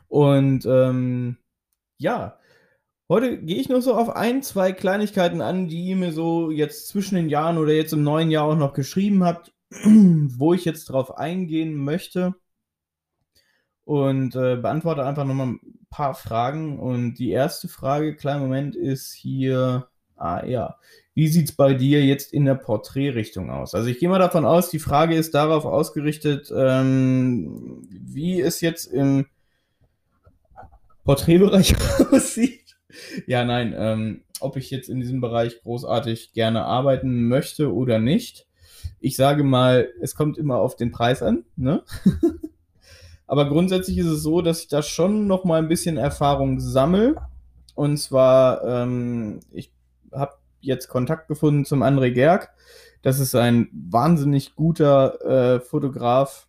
Und 0.09 0.67
ähm, 0.67 1.39
ja, 1.99 2.39
heute 3.09 3.39
gehe 3.39 3.57
ich 3.57 3.69
noch 3.69 3.81
so 3.81 3.95
auf 3.95 4.11
ein, 4.11 4.43
zwei 4.43 4.73
Kleinigkeiten 4.73 5.41
an, 5.41 5.69
die 5.69 5.85
ihr 5.85 5.97
mir 5.97 6.13
so 6.13 6.51
jetzt 6.51 6.89
zwischen 6.89 7.17
den 7.17 7.29
Jahren 7.29 7.59
oder 7.59 7.73
jetzt 7.73 7.93
im 7.93 8.03
neuen 8.03 8.31
Jahr 8.31 8.45
auch 8.45 8.57
noch 8.57 8.73
geschrieben 8.73 9.25
habt, 9.25 9.53
wo 9.71 10.55
ich 10.55 10.65
jetzt 10.65 10.87
drauf 10.87 11.17
eingehen 11.17 11.75
möchte 11.77 12.35
und 13.85 14.35
äh, 14.35 14.57
beantworte 14.57 15.05
einfach 15.05 15.25
nochmal 15.25 15.49
ein 15.49 15.61
paar 15.91 16.15
Fragen. 16.15 16.79
Und 16.79 17.15
die 17.15 17.31
erste 17.31 17.69
Frage, 17.69 18.17
kleinen 18.17 18.41
Moment, 18.41 18.77
ist 18.77 19.13
hier, 19.13 19.89
ah 20.17 20.45
ja, 20.45 20.77
wie 21.15 21.29
sieht 21.29 21.51
es 21.51 21.57
bei 21.57 21.75
dir 21.75 22.05
jetzt 22.05 22.33
in 22.33 22.45
der 22.45 22.55
Porträtrichtung 22.55 23.51
aus? 23.51 23.75
Also 23.75 23.89
ich 23.89 23.99
gehe 23.99 24.09
mal 24.09 24.19
davon 24.19 24.45
aus, 24.45 24.71
die 24.71 24.79
Frage 24.79 25.15
ist 25.15 25.35
darauf 25.35 25.65
ausgerichtet, 25.65 26.53
ähm, 26.57 27.87
wie 27.89 28.41
es 28.41 28.61
jetzt 28.61 28.87
im 28.87 29.27
Porträtbereich 31.05 31.77
aussieht. 32.11 32.64
Ja, 33.27 33.45
nein, 33.45 33.75
ähm, 33.77 34.23
ob 34.41 34.57
ich 34.57 34.71
jetzt 34.71 34.89
in 34.89 35.01
diesem 35.01 35.21
Bereich 35.21 35.63
großartig 35.63 36.33
gerne 36.33 36.65
arbeiten 36.65 37.29
möchte 37.29 37.73
oder 37.73 37.99
nicht. 37.99 38.47
Ich 39.01 39.17
sage 39.17 39.45
mal, 39.45 39.89
es 40.01 40.15
kommt 40.15 40.39
immer 40.39 40.59
auf 40.59 40.77
den 40.77 40.93
Preis 40.93 41.23
an. 41.23 41.45
Ne? 41.57 41.83
Aber 43.27 43.49
grundsätzlich 43.49 43.99
ist 43.99 44.07
es 44.07 44.23
so, 44.23 44.43
dass 44.43 44.61
ich 44.61 44.69
da 44.69 44.83
schon 44.83 45.27
noch 45.27 45.45
mal 45.45 45.59
ein 45.59 45.69
bisschen 45.69 45.97
Erfahrung 45.97 46.61
sammle. 46.61 47.17
Und 47.75 47.97
zwar, 47.97 48.65
ähm, 48.65 49.41
ich 49.51 49.73
habe 50.13 50.35
jetzt 50.61 50.89
Kontakt 50.89 51.29
gefunden 51.29 51.65
zum 51.65 51.83
André 51.83 52.11
Gerg. 52.11 52.51
Das 53.03 53.19
ist 53.19 53.35
ein 53.35 53.69
wahnsinnig 53.73 54.55
guter 54.55 55.57
äh, 55.57 55.61
Fotograf 55.61 56.49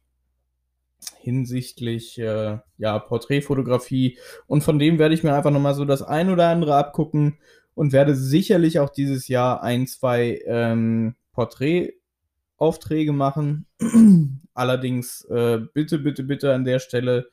hinsichtlich 1.20 2.18
äh, 2.20 2.58
ja, 2.78 3.00
Porträtfotografie. 3.00 4.18
Und 4.48 4.64
von 4.64 4.80
dem 4.80 5.00
werde 5.00 5.16
ich 5.16 5.24
mir 5.24 5.34
einfach 5.34 5.52
noch 5.52 5.60
mal 5.60 5.74
so 5.74 5.86
das 5.86 6.02
ein 6.02 6.30
oder 6.30 6.50
andere 6.50 6.76
abgucken 6.76 7.38
und 7.74 7.94
werde 7.94 8.16
sicherlich 8.16 8.80
auch 8.80 8.90
dieses 8.90 9.28
Jahr 9.28 9.64
ein, 9.64 9.88
zwei 9.88 10.42
ähm, 10.46 11.16
Porträtaufträge 11.34 13.14
machen. 13.14 13.66
Allerdings 14.54 15.26
äh, 15.26 15.60
bitte, 15.74 16.00
bitte, 16.00 16.24
bitte 16.24 16.54
an 16.54 16.64
der 16.64 16.80
Stelle 16.80 17.28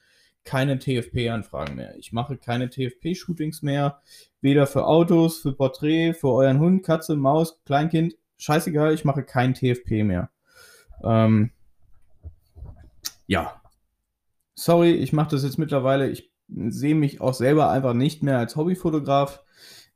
keine 0.45 0.79
TFP-Anfragen 0.79 1.76
mehr. 1.76 1.97
Ich 1.99 2.12
mache 2.12 2.37
keine 2.37 2.69
TFP-Shootings 2.69 3.62
mehr, 3.62 4.00
weder 4.41 4.67
für 4.67 4.87
Autos, 4.87 5.38
für 5.38 5.52
Porträt, 5.52 6.14
für 6.14 6.29
euren 6.29 6.59
Hund, 6.59 6.83
Katze, 6.83 7.17
Maus, 7.17 7.61
Kleinkind. 7.64 8.17
Scheißegal, 8.38 8.93
ich 8.93 9.05
mache 9.05 9.23
kein 9.23 9.55
TFP 9.55 10.02
mehr. 10.02 10.31
Ähm, 11.05 11.50
ja. 13.26 13.62
Sorry, 14.54 14.92
ich 14.92 15.12
mache 15.12 15.30
das 15.30 15.44
jetzt 15.44 15.59
mittlerweile. 15.59 16.11
Ich 16.11 16.32
sehe 16.49 16.94
mich 16.94 17.21
auch 17.21 17.35
selber 17.35 17.71
einfach 17.71 17.94
nicht 17.94 18.23
mehr 18.23 18.38
als 18.38 18.56
Hobbyfotograf. 18.56 19.42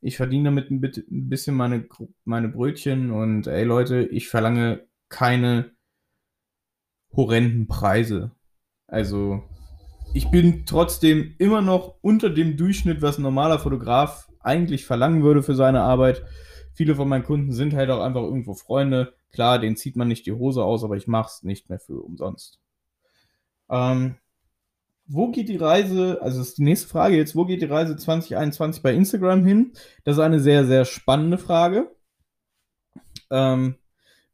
Ich 0.01 0.17
verdiene 0.17 0.45
damit 0.45 0.69
ein 0.71 0.81
bisschen 1.29 1.55
meine, 1.55 1.87
meine 2.23 2.49
Brötchen 2.49 3.11
und 3.11 3.47
ey 3.47 3.63
Leute, 3.63 4.03
ich 4.03 4.29
verlange 4.29 4.85
keine 5.09 5.71
horrenden 7.11 7.67
Preise. 7.67 8.31
Also 8.87 9.43
ich 10.13 10.29
bin 10.29 10.65
trotzdem 10.65 11.35
immer 11.37 11.61
noch 11.61 11.95
unter 12.01 12.29
dem 12.29 12.57
Durchschnitt, 12.57 13.01
was 13.01 13.17
ein 13.17 13.23
normaler 13.23 13.59
Fotograf 13.59 14.29
eigentlich 14.39 14.85
verlangen 14.85 15.23
würde 15.23 15.43
für 15.43 15.55
seine 15.55 15.81
Arbeit. 15.81 16.23
Viele 16.73 16.95
von 16.95 17.09
meinen 17.09 17.23
Kunden 17.23 17.51
sind 17.51 17.73
halt 17.73 17.89
auch 17.89 18.01
einfach 18.01 18.21
irgendwo 18.21 18.53
Freunde. 18.53 19.13
Klar, 19.31 19.59
denen 19.59 19.75
zieht 19.75 19.95
man 19.95 20.07
nicht 20.07 20.25
die 20.25 20.31
Hose 20.31 20.63
aus, 20.63 20.83
aber 20.83 20.95
ich 20.95 21.07
mache 21.07 21.27
es 21.27 21.43
nicht 21.43 21.69
mehr 21.69 21.79
für 21.79 22.01
umsonst. 22.01 22.59
Ähm, 23.69 24.15
wo 25.07 25.31
geht 25.31 25.49
die 25.49 25.57
Reise, 25.57 26.19
also 26.21 26.41
ist 26.41 26.57
die 26.57 26.63
nächste 26.63 26.87
Frage 26.87 27.15
jetzt, 27.15 27.35
wo 27.35 27.45
geht 27.45 27.61
die 27.61 27.65
Reise 27.65 27.95
2021 27.95 28.83
bei 28.83 28.93
Instagram 28.93 29.45
hin? 29.45 29.73
Das 30.03 30.17
ist 30.17 30.21
eine 30.21 30.39
sehr, 30.39 30.65
sehr 30.65 30.85
spannende 30.85 31.37
Frage. 31.37 31.95
Ähm, 33.31 33.75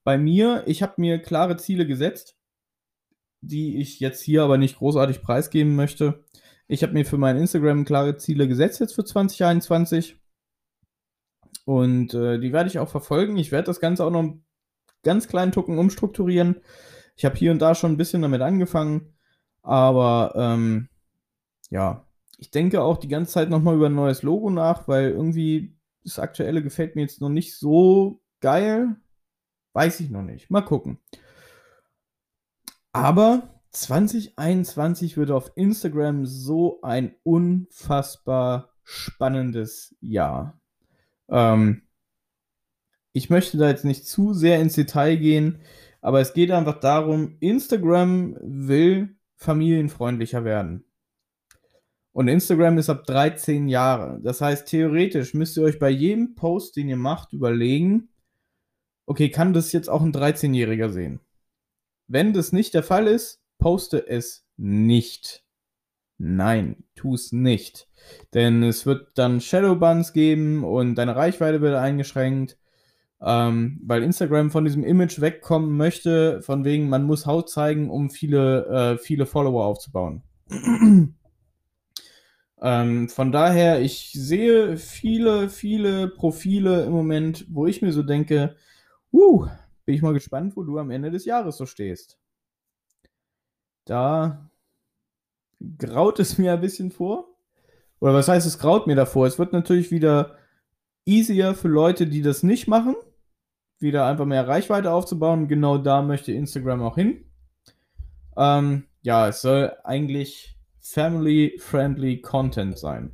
bei 0.04 0.18
mir, 0.18 0.64
ich 0.68 0.84
habe 0.84 0.94
mir 0.98 1.20
klare 1.22 1.58
Ziele 1.58 1.88
gesetzt 1.88 2.36
die 3.44 3.78
ich 3.78 4.00
jetzt 4.00 4.22
hier 4.22 4.44
aber 4.44 4.58
nicht 4.58 4.78
großartig 4.78 5.22
preisgeben 5.22 5.76
möchte. 5.76 6.24
Ich 6.68 6.82
habe 6.82 6.94
mir 6.94 7.06
für 7.06 7.18
mein 7.18 7.38
Instagram 7.38 7.86
klare 7.86 8.18
Ziele 8.18 8.48
gesetzt 8.48 8.80
jetzt 8.80 8.96
für 8.96 9.04
2021. 9.04 10.18
Und 11.66 12.14
äh, 12.14 12.40
die 12.40 12.54
werde 12.54 12.70
ich 12.70 12.80
auch 12.80 12.90
verfolgen. 12.90 13.38
Ich 13.38 13.52
werde 13.52 13.66
das 13.66 13.80
Ganze 13.80 14.06
auch 14.06 14.12
noch 14.12 14.20
einen 14.20 14.46
ganz 15.04 15.28
kleinen 15.28 15.52
Tucken 15.52 15.78
umstrukturieren. 15.78 16.62
Ich 17.16 17.26
habe 17.26 17.36
hier 17.36 17.52
und 17.52 17.60
da 17.60 17.76
schon 17.76 17.92
ein 17.92 17.98
bisschen 17.98 18.22
damit 18.22 18.42
angefangen. 18.42 19.14
Aber 19.64 20.34
ähm, 20.36 20.90
ja, 21.70 22.06
ich 22.38 22.52
denke 22.52 22.82
auch 22.82 22.98
die 22.98 23.08
ganze 23.08 23.32
Zeit 23.32 23.50
nochmal 23.50 23.76
über 23.76 23.88
ein 23.88 23.96
neues 23.96 24.22
Logo 24.22 24.50
nach, 24.50 24.88
weil 24.88 25.10
irgendwie 25.10 25.76
das 26.04 26.20
aktuelle 26.20 26.62
gefällt 26.62 26.96
mir 26.96 27.02
jetzt 27.02 27.22
noch 27.22 27.30
nicht 27.30 27.58
so 27.58 28.22
geil. 28.42 28.98
Weiß 29.72 30.00
ich 30.02 30.10
noch 30.10 30.22
nicht. 30.22 30.52
Mal 30.52 30.62
gucken. 30.62 31.00
Aber 32.92 33.62
2021 33.72 35.18
wird 35.18 35.32
auf 35.32 35.52
Instagram 35.56 36.26
so 36.26 36.82
ein 36.82 37.16
unfassbar 37.24 38.74
spannendes 38.84 39.96
Jahr. 40.00 40.60
Ähm, 41.30 41.84
ich 43.14 43.30
möchte 43.30 43.58
da 43.58 43.70
jetzt 43.70 43.86
nicht 43.86 44.06
zu 44.06 44.34
sehr 44.34 44.60
ins 44.60 44.76
Detail 44.76 45.16
gehen, 45.16 45.60
aber 46.02 46.20
es 46.20 46.34
geht 46.34 46.52
einfach 46.52 46.80
darum, 46.80 47.38
Instagram 47.40 48.36
will 48.42 49.16
familienfreundlicher 49.44 50.44
werden. 50.44 50.86
Und 52.14 52.28
Instagram 52.28 52.78
ist 52.78 52.90
ab 52.90 53.06
13 53.06 53.68
Jahre. 53.68 54.20
Das 54.22 54.40
heißt, 54.40 54.68
theoretisch 54.68 55.34
müsst 55.34 55.58
ihr 55.58 55.64
euch 55.64 55.80
bei 55.80 55.90
jedem 55.90 56.36
Post, 56.36 56.76
den 56.76 56.88
ihr 56.88 56.98
macht, 56.98 57.34
überlegen, 57.34 58.10
okay, 59.08 59.30
kann 59.30 59.54
das 59.54 59.72
jetzt 59.72 59.90
auch 59.90 60.02
ein 60.02 60.14
13-Jähriger 60.14 60.90
sehen? 60.90 61.20
Wenn 62.08 62.34
das 62.34 62.52
nicht 62.52 62.74
der 62.74 62.84
Fall 62.84 63.08
ist, 63.08 63.42
poste 63.58 64.08
es 64.08 64.46
nicht. 64.58 65.44
Nein, 66.20 66.84
tu 66.96 67.16
es 67.16 67.32
nicht. 67.32 67.88
Denn 68.34 68.62
es 68.62 68.86
wird 68.86 69.18
dann 69.18 69.42
Shadowbans 69.42 70.14
geben 70.14 70.64
und 70.64 70.96
deine 70.96 71.16
Reichweite 71.16 71.62
wird 71.62 71.76
eingeschränkt, 71.76 72.58
ähm, 73.26 73.80
weil 73.86 74.04
Instagram 74.04 74.52
von 74.52 74.66
diesem 74.66 74.84
Image 74.84 75.22
wegkommen 75.22 75.78
möchte, 75.78 76.42
von 76.42 76.66
wegen, 76.66 76.90
man 76.90 77.06
muss 77.06 77.26
Haut 77.26 77.50
zeigen, 77.50 77.90
um 77.90 78.10
viele, 78.10 78.66
äh, 78.66 78.98
viele 78.98 79.26
Follower 79.26 79.66
aufzubauen. 79.66 80.24
ähm, 82.62 83.10
von 83.10 83.32
daher, 83.32 83.82
ich 83.82 84.12
sehe 84.12 84.76
viele, 84.76 85.50
viele 85.50 86.10
Profile 86.10 86.84
im 86.84 86.92
Moment, 86.92 87.46
wo 87.50 87.66
ich 87.66 87.82
mir 87.82 87.94
so 87.94 88.04
denke, 88.04 88.58
uh, 89.14 89.48
bin 89.86 89.96
ich 89.96 90.02
mal 90.02 90.14
gespannt, 90.14 90.58
wo 90.58 90.64
du 90.64 90.78
am 90.78 90.92
Ende 90.92 91.10
des 91.10 91.24
Jahres 91.24 91.56
so 91.56 91.66
stehst. 91.66 92.20
Da 93.86 94.50
graut 95.78 96.20
es 96.20 96.38
mir 96.38 96.54
ein 96.54 96.62
bisschen 96.62 96.92
vor. 96.92 97.30
Oder 98.02 98.14
was 98.14 98.28
heißt, 98.28 98.46
es 98.46 98.60
graut 98.60 98.86
mir 98.86 98.96
davor? 98.96 99.28
Es 99.28 99.40
wird 99.40 99.54
natürlich 99.54 99.92
wieder 99.92 100.36
easier 101.06 101.54
für 101.54 101.70
Leute, 101.70 102.06
die 102.06 102.22
das 102.22 102.44
nicht 102.44 102.68
machen, 102.68 102.96
wieder 103.84 104.08
einfach 104.08 104.26
mehr 104.26 104.48
Reichweite 104.48 104.92
aufzubauen. 104.92 105.48
Genau 105.48 105.78
da 105.78 106.02
möchte 106.02 106.32
Instagram 106.32 106.82
auch 106.82 106.96
hin. 106.96 107.26
Ähm, 108.36 108.86
ja, 109.04 109.28
es 109.28 109.42
soll 109.42 109.74
eigentlich 109.84 110.58
family-friendly 110.82 112.22
Content 112.22 112.80
sein. 112.80 113.12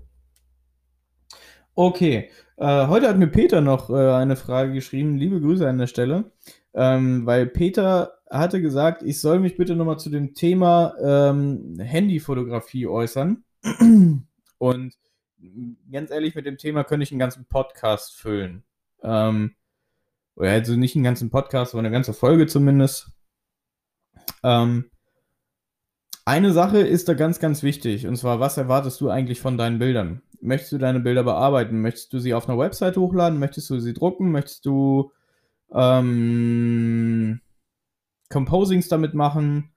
Okay, 1.75 2.29
äh, 2.55 2.87
heute 2.87 3.09
hat 3.09 3.17
mir 3.17 3.27
Peter 3.27 3.59
noch 3.59 3.89
äh, 3.89 4.13
eine 4.13 4.37
Frage 4.37 4.71
geschrieben. 4.71 5.17
Liebe 5.17 5.41
Grüße 5.41 5.67
an 5.67 5.77
der 5.77 5.87
Stelle 5.87 6.31
ähm, 6.73 7.25
weil 7.25 7.47
Peter 7.47 8.19
hatte 8.29 8.61
gesagt, 8.61 9.03
ich 9.03 9.19
soll 9.19 9.39
mich 9.39 9.57
bitte 9.57 9.75
nochmal 9.75 9.99
zu 9.99 10.09
dem 10.09 10.33
Thema 10.33 10.93
ähm, 11.01 11.77
Handyfotografie 11.79 12.87
äußern. 12.87 13.43
Und 14.57 14.93
ganz 15.91 16.11
ehrlich, 16.11 16.35
mit 16.35 16.45
dem 16.45 16.57
Thema 16.57 16.83
könnte 16.83 17.03
ich 17.03 17.11
einen 17.11 17.19
ganzen 17.19 17.45
Podcast 17.45 18.15
füllen. 18.15 18.63
Ähm, 19.01 19.55
oder 20.39 20.51
also 20.51 20.75
nicht 20.75 20.95
einen 20.95 21.03
ganzen 21.03 21.29
Podcast, 21.29 21.73
aber 21.73 21.79
eine 21.79 21.91
ganze 21.91 22.13
Folge 22.13 22.47
zumindest. 22.47 23.11
Ähm, 24.41 24.89
eine 26.25 26.53
Sache 26.53 26.79
ist 26.79 27.09
da 27.09 27.13
ganz, 27.13 27.39
ganz 27.39 27.61
wichtig. 27.61 28.07
Und 28.07 28.15
zwar, 28.15 28.39
was 28.39 28.57
erwartest 28.57 29.01
du 29.01 29.09
eigentlich 29.09 29.41
von 29.41 29.57
deinen 29.57 29.79
Bildern? 29.79 30.21
Möchtest 30.41 30.71
du 30.71 30.77
deine 30.77 31.01
Bilder 31.01 31.23
bearbeiten? 31.23 31.81
Möchtest 31.81 32.13
du 32.13 32.19
sie 32.19 32.33
auf 32.33 32.47
einer 32.47 32.57
Website 32.57 32.97
hochladen? 32.97 33.39
Möchtest 33.39 33.69
du 33.69 33.79
sie 33.79 33.93
drucken? 33.93 34.31
Möchtest 34.31 34.65
du 34.65 35.11
ähm, 35.73 37.41
Composings 38.29 38.87
damit 38.87 39.13
machen. 39.13 39.73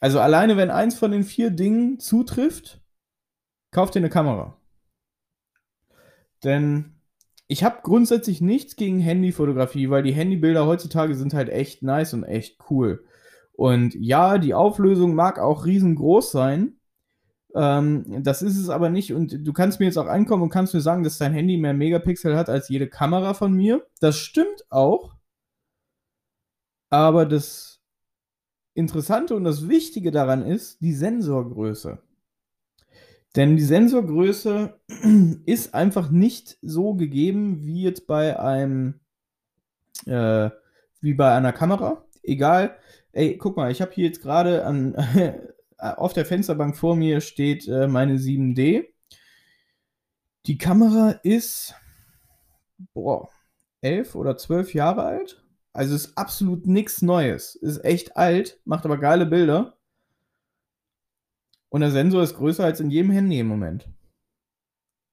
Also 0.00 0.20
alleine, 0.20 0.56
wenn 0.56 0.70
eins 0.70 0.96
von 0.96 1.10
den 1.10 1.24
vier 1.24 1.50
Dingen 1.50 1.98
zutrifft, 1.98 2.80
kauft 3.72 3.94
dir 3.94 4.00
eine 4.00 4.10
Kamera. 4.10 4.56
Denn 6.44 6.97
ich 7.48 7.64
habe 7.64 7.78
grundsätzlich 7.82 8.42
nichts 8.42 8.76
gegen 8.76 9.00
Handyfotografie, 9.00 9.88
weil 9.88 10.02
die 10.02 10.12
Handybilder 10.12 10.66
heutzutage 10.66 11.14
sind 11.14 11.32
halt 11.32 11.48
echt 11.48 11.82
nice 11.82 12.12
und 12.12 12.24
echt 12.24 12.58
cool. 12.70 13.04
Und 13.52 13.94
ja, 13.94 14.38
die 14.38 14.54
Auflösung 14.54 15.14
mag 15.14 15.38
auch 15.38 15.64
riesengroß 15.64 16.30
sein. 16.30 16.74
Ähm, 17.54 18.22
das 18.22 18.42
ist 18.42 18.58
es 18.58 18.68
aber 18.68 18.90
nicht. 18.90 19.14
Und 19.14 19.46
du 19.46 19.52
kannst 19.54 19.80
mir 19.80 19.86
jetzt 19.86 19.96
auch 19.96 20.06
ankommen 20.06 20.44
und 20.44 20.50
kannst 20.50 20.74
mir 20.74 20.82
sagen, 20.82 21.02
dass 21.02 21.18
dein 21.18 21.32
Handy 21.32 21.56
mehr 21.56 21.74
Megapixel 21.74 22.36
hat 22.36 22.50
als 22.50 22.68
jede 22.68 22.88
Kamera 22.88 23.34
von 23.34 23.54
mir. 23.54 23.84
Das 24.00 24.18
stimmt 24.18 24.66
auch. 24.70 25.16
Aber 26.90 27.26
das 27.26 27.80
Interessante 28.74 29.34
und 29.34 29.44
das 29.44 29.68
Wichtige 29.68 30.10
daran 30.10 30.44
ist 30.44 30.80
die 30.82 30.92
Sensorgröße. 30.92 31.98
Denn 33.36 33.56
die 33.56 33.62
Sensorgröße 33.62 34.78
ist 35.46 35.74
einfach 35.74 36.10
nicht 36.10 36.58
so 36.62 36.94
gegeben 36.94 37.64
wie 37.64 37.82
jetzt 37.82 38.06
bei 38.06 38.38
einem, 38.38 39.00
äh, 40.06 40.50
wie 41.00 41.14
bei 41.14 41.34
einer 41.34 41.52
Kamera. 41.52 42.04
Egal, 42.22 42.76
ey, 43.12 43.36
guck 43.36 43.56
mal, 43.56 43.70
ich 43.70 43.80
habe 43.80 43.92
hier 43.92 44.06
jetzt 44.06 44.22
gerade 44.22 44.64
auf 45.78 46.12
der 46.12 46.26
Fensterbank 46.26 46.76
vor 46.76 46.96
mir 46.96 47.20
steht 47.20 47.68
äh, 47.68 47.86
meine 47.86 48.16
7D. 48.16 48.86
Die 50.46 50.58
Kamera 50.58 51.10
ist, 51.22 51.74
boah, 52.94 53.28
elf 53.80 54.14
oder 54.14 54.36
zwölf 54.36 54.74
Jahre 54.74 55.02
alt. 55.02 55.44
Also 55.72 55.94
ist 55.94 56.16
absolut 56.16 56.66
nichts 56.66 57.02
Neues. 57.02 57.54
Ist 57.54 57.84
echt 57.84 58.16
alt, 58.16 58.60
macht 58.64 58.84
aber 58.84 58.98
geile 58.98 59.26
Bilder. 59.26 59.77
Und 61.70 61.80
der 61.80 61.90
Sensor 61.90 62.22
ist 62.22 62.36
größer 62.36 62.64
als 62.64 62.80
in 62.80 62.90
jedem 62.90 63.10
Handy 63.10 63.38
im 63.38 63.46
Moment. 63.46 63.88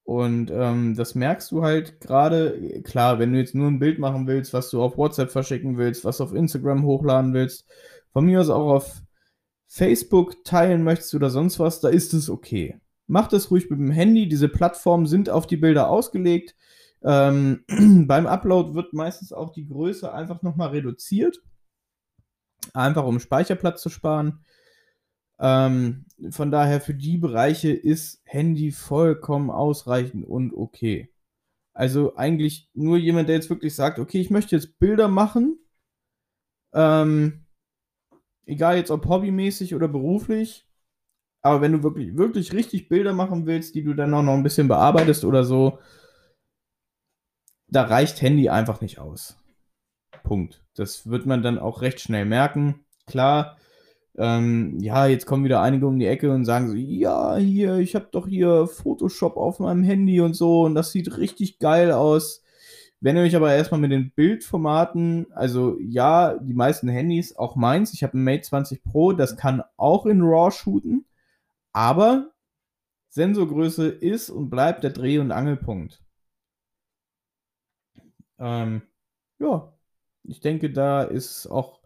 Und 0.06 0.52
ähm, 0.52 0.96
das 0.96 1.16
merkst 1.16 1.52
du 1.52 1.64
halt 1.64 2.00
gerade, 2.00 2.82
klar, 2.84 3.18
wenn 3.18 3.34
du 3.34 3.40
jetzt 3.40 3.56
nur 3.56 3.68
ein 3.68 3.80
Bild 3.80 3.98
machen 3.98 4.28
willst, 4.28 4.54
was 4.54 4.70
du 4.70 4.82
auf 4.82 4.98
WhatsApp 4.98 5.32
verschicken 5.32 5.78
willst, 5.78 6.06
was 6.06 6.22
auf 6.22 6.34
Instagram 6.34 6.84
hochladen 6.84 7.34
willst, 7.34 7.68
von 8.14 8.26
mir 8.26 8.40
aus 8.40 8.50
auch 8.52 8.72
auf 8.72 9.02
Facebook 9.68 10.44
teilen 10.44 10.84
möchtest 10.84 11.16
oder 11.16 11.32
sonst 11.32 11.60
was, 11.60 11.82
da 11.82 11.90
ist 11.90 12.14
es 12.14 12.30
okay. 12.30 12.80
Mach 13.08 13.28
das 13.28 13.50
ruhig 13.50 13.70
mit 13.70 13.80
dem 13.80 13.92
Handy. 13.92 14.28
Diese 14.28 14.48
Plattformen 14.48 15.08
sind 15.08 15.30
auf 15.30 15.48
die 15.48 15.58
Bilder 15.58 15.90
ausgelegt. 15.90 16.56
Ähm, 17.04 17.64
beim 18.08 18.28
Upload 18.28 18.76
wird 18.76 18.94
meistens 18.94 19.34
auch 19.34 19.52
die 19.52 19.68
Größe 19.68 20.14
einfach 20.14 20.44
nochmal 20.44 20.70
reduziert. 20.70 21.42
Einfach 22.74 23.06
um 23.06 23.20
Speicherplatz 23.20 23.82
zu 23.82 23.90
sparen. 23.90 24.46
Ähm, 25.40 26.06
von 26.32 26.52
daher 26.52 26.80
für 26.82 26.94
die 26.94 27.18
Bereiche 27.18 27.72
ist 27.72 28.22
Handy 28.26 28.72
vollkommen 28.72 29.50
ausreichend 29.50 30.26
und 30.26 30.54
okay. 30.54 31.12
Also 31.74 32.16
eigentlich 32.16 32.70
nur 32.74 32.98
jemand, 32.98 33.28
der 33.28 33.36
jetzt 33.36 33.50
wirklich 33.50 33.76
sagt, 33.76 34.00
okay, 34.00 34.22
ich 34.22 34.30
möchte 34.30 34.56
jetzt 34.56 34.80
Bilder 34.80 35.10
machen. 35.10 35.60
Ähm, 36.74 37.46
egal 38.46 38.78
jetzt 38.78 38.92
ob 38.92 39.06
hobbymäßig 39.08 39.76
oder 39.76 39.88
beruflich. 39.88 40.68
Aber 41.42 41.62
wenn 41.62 41.74
du 41.74 41.84
wirklich, 41.84 42.18
wirklich 42.18 42.54
richtig 42.54 42.88
Bilder 42.90 43.14
machen 43.14 43.46
willst, 43.46 43.76
die 43.76 43.84
du 43.84 43.94
dann 43.94 44.14
auch 44.14 44.24
noch 44.24 44.34
ein 44.34 44.44
bisschen 44.44 44.68
bearbeitest 44.68 45.26
oder 45.26 45.44
so, 45.44 45.80
da 47.68 47.84
reicht 47.84 48.22
Handy 48.22 48.50
einfach 48.50 48.82
nicht 48.82 49.00
aus. 49.00 49.38
Punkt. 50.24 50.64
Das 50.76 51.08
wird 51.10 51.26
man 51.26 51.44
dann 51.44 51.60
auch 51.60 51.82
recht 51.82 52.00
schnell 52.00 52.26
merken. 52.26 52.86
Klar, 53.06 53.58
ähm, 54.18 54.80
ja, 54.80 55.08
jetzt 55.08 55.26
kommen 55.26 55.44
wieder 55.44 55.62
einige 55.62 55.88
um 55.88 56.00
die 56.00 56.08
Ecke 56.08 56.32
und 56.32 56.46
sagen 56.46 56.70
so, 56.70 56.76
ja, 56.76 57.36
hier, 57.38 57.78
ich 57.78 57.96
habe 57.96 58.08
doch 58.12 58.28
hier 58.28 58.68
Photoshop 58.68 59.38
auf 59.38 59.60
meinem 59.60 59.84
Handy 59.84 60.22
und 60.22 60.36
so 60.36 60.64
und 60.64 60.76
das 60.76 60.92
sieht 60.92 61.18
richtig 61.18 61.60
geil 61.60 61.92
aus. 61.92 62.44
Wenn 63.02 63.18
ihr 63.18 63.24
euch 63.24 63.36
aber 63.36 63.54
erstmal 63.54 63.82
mit 63.82 63.92
den 63.92 64.12
Bildformaten, 64.12 65.28
also 65.34 65.78
ja, 65.80 66.36
die 66.40 66.54
meisten 66.54 66.88
Handys, 66.88 67.36
auch 67.36 67.56
meins, 67.56 67.94
ich 67.94 68.04
habe 68.04 68.18
ein 68.18 68.24
Mate 68.24 68.44
20 68.44 68.84
Pro, 68.84 69.12
das 69.14 69.38
kann 69.38 69.64
auch 69.78 70.06
in 70.06 70.22
RAW 70.22 70.52
shooten, 70.52 71.06
aber 71.74 72.32
Sensorgröße 73.10 73.88
ist 73.90 74.30
und 74.30 74.50
bleibt 74.50 74.84
der 74.84 74.92
Dreh- 74.92 75.20
und 75.20 75.32
Angelpunkt. 75.32 76.02
Ähm, 78.40 78.82
ja, 79.40 79.74
ich 80.24 80.40
denke, 80.42 80.72
da 80.72 81.04
ist 81.04 81.48
auch 81.48 81.80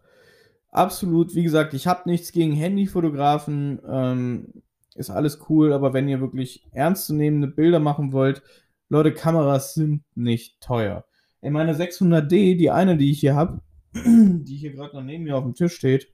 absolut, 0.70 1.34
wie 1.34 1.42
gesagt, 1.42 1.74
ich 1.74 1.86
habe 1.86 2.08
nichts 2.08 2.32
gegen 2.32 2.52
Handyfotografen, 2.52 3.80
ähm, 3.88 4.62
ist 4.94 5.10
alles 5.10 5.40
cool, 5.48 5.72
aber 5.72 5.92
wenn 5.92 6.08
ihr 6.08 6.20
wirklich 6.20 6.66
ernstzunehmende 6.72 7.48
Bilder 7.48 7.80
machen 7.80 8.12
wollt, 8.12 8.42
Leute, 8.88 9.14
Kameras 9.14 9.74
sind 9.74 10.02
nicht 10.14 10.60
teuer. 10.60 11.04
In 11.40 11.52
meiner 11.52 11.74
600D, 11.74 12.56
die 12.56 12.70
eine, 12.70 12.96
die 12.96 13.10
ich 13.12 13.20
hier 13.20 13.34
habe, 13.34 13.60
die 13.94 14.56
hier 14.56 14.72
gerade 14.72 14.96
noch 14.96 15.02
neben 15.02 15.24
mir 15.24 15.36
auf 15.36 15.44
dem 15.44 15.54
Tisch 15.54 15.74
steht, 15.74 16.12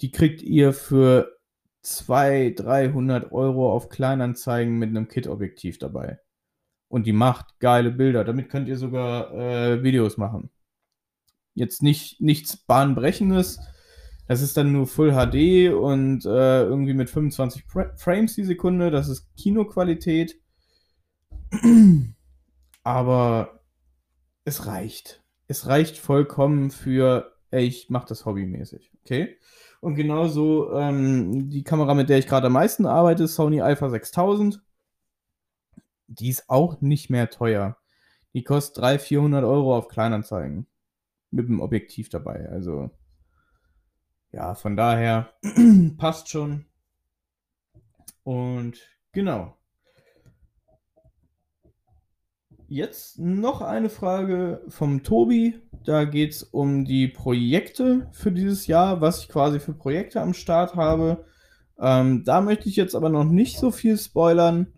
die 0.00 0.10
kriegt 0.10 0.42
ihr 0.42 0.72
für 0.72 1.36
200, 1.82 2.58
300 2.58 3.32
Euro 3.32 3.72
auf 3.72 3.90
Kleinanzeigen 3.90 4.78
mit 4.78 4.88
einem 4.88 5.08
Kit-Objektiv 5.08 5.78
dabei 5.78 6.18
und 6.88 7.06
die 7.06 7.12
macht 7.12 7.58
geile 7.60 7.90
Bilder. 7.90 8.24
Damit 8.24 8.48
könnt 8.48 8.68
ihr 8.68 8.78
sogar 8.78 9.34
äh, 9.34 9.82
Videos 9.82 10.16
machen. 10.16 10.50
Jetzt 11.54 11.82
nicht 11.82 12.20
nichts 12.20 12.56
bahnbrechendes. 12.56 13.60
Das 14.26 14.42
ist 14.42 14.56
dann 14.56 14.72
nur 14.72 14.86
Full 14.86 15.12
HD 15.12 15.72
und 15.72 16.24
äh, 16.24 16.62
irgendwie 16.62 16.94
mit 16.94 17.10
25 17.10 17.64
Frames 17.96 18.34
die 18.34 18.44
Sekunde. 18.44 18.90
Das 18.90 19.08
ist 19.08 19.26
Kinoqualität. 19.36 20.40
Aber 22.82 23.60
es 24.44 24.66
reicht. 24.66 25.22
Es 25.46 25.66
reicht 25.66 25.98
vollkommen 25.98 26.70
für, 26.70 27.32
ey, 27.50 27.64
ich 27.66 27.90
mache 27.90 28.08
das 28.08 28.24
hobbymäßig. 28.24 28.92
Okay? 29.02 29.36
Und 29.80 29.94
genauso 29.94 30.72
ähm, 30.72 31.50
die 31.50 31.62
Kamera, 31.62 31.94
mit 31.94 32.08
der 32.08 32.18
ich 32.18 32.26
gerade 32.26 32.46
am 32.46 32.54
meisten 32.54 32.86
arbeite, 32.86 33.28
Sony 33.28 33.60
Alpha 33.60 33.90
6000 33.90 34.62
die 36.06 36.28
ist 36.28 36.48
auch 36.48 36.80
nicht 36.80 37.10
mehr 37.10 37.30
teuer. 37.30 37.76
Die 38.34 38.44
kostet 38.44 38.78
300, 38.82 39.02
400 39.02 39.44
Euro 39.44 39.76
auf 39.76 39.88
Kleinanzeigen. 39.88 40.66
Mit 41.34 41.48
dem 41.48 41.60
Objektiv 41.60 42.08
dabei. 42.08 42.48
Also, 42.48 42.90
ja, 44.30 44.54
von 44.54 44.76
daher 44.76 45.30
passt 45.96 46.28
schon. 46.28 46.66
Und 48.22 48.78
genau. 49.12 49.56
Jetzt 52.68 53.18
noch 53.18 53.60
eine 53.60 53.90
Frage 53.90 54.62
vom 54.68 55.02
Tobi. 55.02 55.60
Da 55.84 56.04
geht 56.04 56.32
es 56.32 56.42
um 56.42 56.84
die 56.84 57.08
Projekte 57.08 58.08
für 58.12 58.32
dieses 58.32 58.66
Jahr, 58.66 59.00
was 59.00 59.20
ich 59.20 59.28
quasi 59.28 59.60
für 59.60 59.74
Projekte 59.74 60.20
am 60.20 60.34
Start 60.34 60.74
habe. 60.74 61.26
Ähm, 61.78 62.24
da 62.24 62.40
möchte 62.40 62.68
ich 62.68 62.76
jetzt 62.76 62.94
aber 62.96 63.10
noch 63.10 63.24
nicht 63.24 63.58
so 63.58 63.70
viel 63.70 63.98
spoilern. 63.98 64.72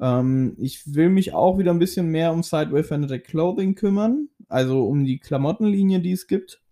Ähm, 0.00 0.56
ich 0.58 0.94
will 0.94 1.10
mich 1.10 1.34
auch 1.34 1.58
wieder 1.58 1.72
ein 1.72 1.78
bisschen 1.78 2.06
mehr 2.08 2.32
um 2.32 2.42
Sideway 2.42 2.82
Fanatic 2.82 3.26
Clothing 3.26 3.74
kümmern, 3.74 4.29
also 4.50 4.86
um 4.86 5.04
die 5.04 5.18
Klamottenlinie, 5.18 6.00
die 6.00 6.12
es 6.12 6.26
gibt. 6.26 6.62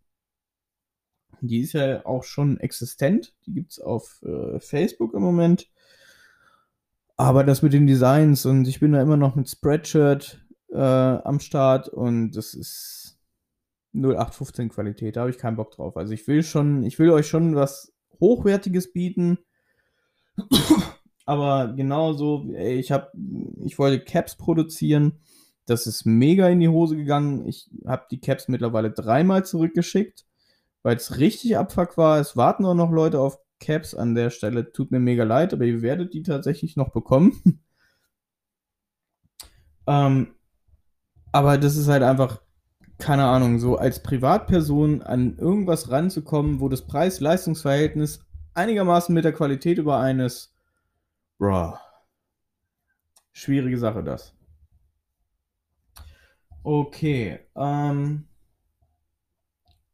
Die 1.41 1.61
ist 1.61 1.73
ja 1.73 2.05
auch 2.05 2.25
schon 2.25 2.59
existent. 2.59 3.35
Die 3.47 3.53
gibt 3.55 3.73
es 3.73 3.81
auf 3.81 4.23
äh, 4.23 4.59
Facebook 4.61 5.15
im 5.15 5.23
Moment. 5.23 5.69
Aber 7.17 7.45
das 7.45 7.63
mit 7.63 7.73
den 7.73 7.87
Designs 7.87 8.47
und 8.47 8.69
ich 8.69 8.81
bin 8.81 8.93
da 8.93 9.03
immer 9.03 9.17
noch 9.17 9.35
mit 9.35 9.49
Spreadshirt 9.49 10.45
äh, 10.71 10.79
am 10.79 11.41
Start 11.41 11.89
und 11.89 12.33
das 12.33 12.55
ist 12.55 13.19
0815 13.95 14.69
Qualität. 14.69 15.17
Da 15.17 15.21
habe 15.21 15.31
ich 15.31 15.39
keinen 15.39 15.57
Bock 15.57 15.73
drauf. 15.73 15.97
Also 15.97 16.13
ich 16.13 16.27
will 16.29 16.43
schon, 16.43 16.85
ich 16.85 16.99
will 16.99 17.11
euch 17.11 17.27
schon 17.27 17.57
was 17.57 17.93
Hochwertiges 18.21 18.93
bieten 18.93 19.39
aber 21.29 21.75
genauso, 21.75 22.49
ich 22.57 22.91
habe, 22.91 23.11
ich 23.65 23.79
wollte 23.79 24.05
Caps 24.05 24.37
produzieren. 24.37 25.21
Das 25.69 25.87
ist 25.87 26.07
mega 26.07 26.49
in 26.49 26.61
die 26.61 26.69
Hose 26.69 26.97
gegangen. 26.97 27.47
Ich 27.47 27.71
habe 27.87 28.07
die 28.11 28.21
Caps 28.21 28.49
mittlerweile 28.49 28.91
dreimal 28.91 29.45
zurückgeschickt, 29.45 30.25
weil 30.83 30.97
es 30.97 31.19
richtig 31.19 31.59
Abfuck 31.59 31.99
war. 31.99 32.19
Es 32.19 32.39
warten 32.39 32.65
auch 32.65 32.75
noch 32.75 32.91
Leute 32.91 33.21
auf 33.21 33.39
Caps 33.61 33.95
an 33.95 34.15
der 34.15 34.31
Stelle. 34.31 34.73
Tut 34.73 34.91
mir 34.91 34.99
mega 34.99 35.25
leid, 35.25 35.53
aber 35.53 35.65
ihr 35.65 35.83
werdet 35.83 36.15
die 36.15 36.23
tatsächlich 36.23 36.77
noch 36.77 36.89
bekommen. 36.91 37.61
ähm, 39.87 40.35
aber 41.33 41.59
das 41.59 41.77
ist 41.77 41.89
halt 41.89 42.03
einfach, 42.03 42.41
keine 42.97 43.27
Ahnung, 43.27 43.59
so 43.59 43.77
als 43.77 44.03
Privatperson 44.03 45.03
an 45.03 45.37
irgendwas 45.37 45.91
ranzukommen, 45.91 46.61
wo 46.61 46.71
das 46.71 46.87
Preis-Leistungs-Verhältnis 46.87 48.25
einigermaßen 48.55 49.15
mit 49.15 49.27
der 49.27 49.35
Qualität 49.35 49.77
überein 49.77 50.21
ist 50.21 50.55
Bro. 51.39 51.79
Schwierige 53.33 53.79
Sache, 53.79 54.03
das. 54.03 54.38
Okay. 56.69 57.39
Ähm, 57.57 58.27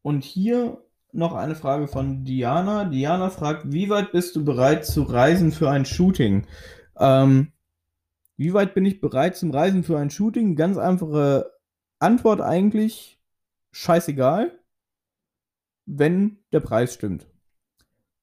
und 0.03 0.25
hier 0.25 0.85
noch 1.13 1.33
eine 1.37 1.55
Frage 1.55 1.87
von 1.87 2.25
Diana. 2.25 2.85
Diana 2.85 3.31
fragt, 3.31 3.73
wie 3.73 3.89
weit 3.91 4.11
bist 4.11 4.35
du 4.35 4.45
bereit 4.45 4.85
zu 4.85 5.05
reisen 5.05 5.53
für 5.53 5.71
ein 5.71 5.85
Shooting? 5.85 6.49
Ähm, 6.99 7.53
wie 8.37 8.53
weit 8.55 8.75
bin 8.75 8.85
ich 8.85 9.01
bereit 9.01 9.37
zum 9.37 9.53
Reisen 9.53 9.85
für 9.85 10.01
ein 10.01 10.11
Shooting? 10.11 10.57
Ganz 10.57 10.77
einfache 10.77 11.53
Antwort 12.01 12.41
eigentlich, 12.41 13.21
scheißegal, 13.71 14.59
wenn 15.87 16.39
der 16.53 16.59
Preis 16.59 16.93
stimmt. 16.93 17.29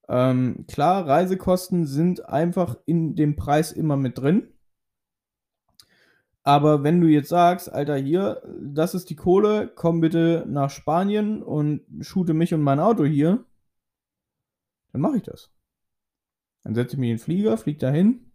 Ähm, 0.09 0.65
klar, 0.67 1.07
Reisekosten 1.07 1.87
sind 1.87 2.27
einfach 2.27 2.75
in 2.85 3.15
dem 3.15 3.37
Preis 3.37 3.71
immer 3.71 3.95
mit 3.95 4.17
drin. 4.17 4.51
Aber 6.43 6.83
wenn 6.83 7.01
du 7.01 7.07
jetzt 7.07 7.29
sagst, 7.29 7.71
Alter, 7.71 7.97
hier, 7.97 8.41
das 8.59 8.95
ist 8.95 9.09
die 9.09 9.15
Kohle, 9.15 9.71
komm 9.75 10.01
bitte 10.01 10.45
nach 10.47 10.71
Spanien 10.71 11.43
und 11.43 11.81
shoote 11.99 12.33
mich 12.33 12.53
und 12.53 12.61
mein 12.61 12.79
Auto 12.79 13.05
hier, 13.05 13.45
dann 14.91 15.01
mache 15.01 15.17
ich 15.17 15.23
das. 15.23 15.51
Dann 16.63 16.73
setze 16.73 16.95
ich 16.95 16.99
mich 16.99 17.09
in 17.11 17.17
den 17.17 17.23
Flieger, 17.23 17.57
fliege 17.57 17.79
dahin, 17.79 18.31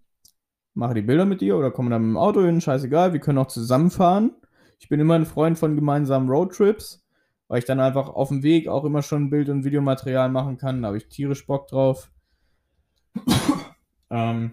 mache 0.75 0.95
die 0.95 1.03
Bilder 1.03 1.25
mit 1.25 1.41
dir 1.41 1.57
oder 1.57 1.71
komme 1.71 1.91
dann 1.91 2.03
mit 2.03 2.11
dem 2.11 2.17
Auto 2.17 2.43
hin, 2.43 2.61
scheißegal, 2.61 3.13
wir 3.13 3.21
können 3.21 3.39
auch 3.39 3.49
zusammenfahren. 3.49 4.33
Ich 4.79 4.89
bin 4.89 5.01
immer 5.01 5.15
ein 5.15 5.27
Freund 5.27 5.59
von 5.59 5.75
gemeinsamen 5.75 6.29
Roadtrips, 6.29 7.05
weil 7.49 7.59
ich 7.59 7.65
dann 7.65 7.81
einfach 7.81 8.09
auf 8.09 8.29
dem 8.29 8.43
Weg 8.43 8.69
auch 8.69 8.85
immer 8.85 9.03
schon 9.03 9.31
Bild- 9.31 9.49
und 9.49 9.65
Videomaterial 9.65 10.29
machen 10.29 10.59
kann. 10.59 10.83
Da 10.83 10.89
habe 10.89 10.99
ich 10.99 11.09
tierisch 11.09 11.47
Bock 11.47 11.67
drauf. 11.69 12.11
ähm, 14.11 14.53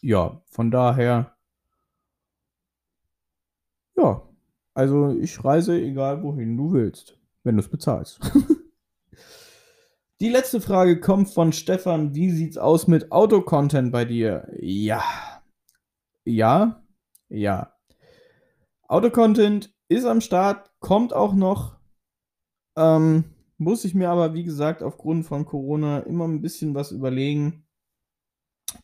ja, 0.00 0.40
von 0.46 0.70
daher 0.70 1.31
ja, 3.96 4.22
also 4.74 5.10
ich 5.10 5.44
reise 5.44 5.80
egal 5.80 6.22
wohin 6.22 6.56
du 6.56 6.72
willst, 6.72 7.18
wenn 7.44 7.56
du 7.56 7.60
es 7.62 7.68
bezahlst. 7.68 8.20
Die 10.20 10.28
letzte 10.28 10.60
Frage 10.60 11.00
kommt 11.00 11.30
von 11.30 11.52
Stefan. 11.52 12.14
Wie 12.14 12.30
sieht's 12.30 12.56
aus 12.56 12.86
mit 12.86 13.10
Autocontent 13.10 13.90
bei 13.90 14.04
dir? 14.04 14.48
Ja. 14.60 15.02
Ja. 16.24 16.84
Ja. 17.28 17.74
Autocontent 18.86 19.74
ist 19.88 20.04
am 20.04 20.20
Start, 20.20 20.70
kommt 20.78 21.12
auch 21.12 21.34
noch. 21.34 21.76
Ähm, 22.76 23.24
muss 23.58 23.84
ich 23.84 23.94
mir 23.94 24.10
aber, 24.10 24.32
wie 24.34 24.44
gesagt, 24.44 24.82
aufgrund 24.82 25.26
von 25.26 25.44
Corona 25.44 26.00
immer 26.00 26.28
ein 26.28 26.40
bisschen 26.40 26.74
was 26.74 26.92
überlegen. 26.92 27.66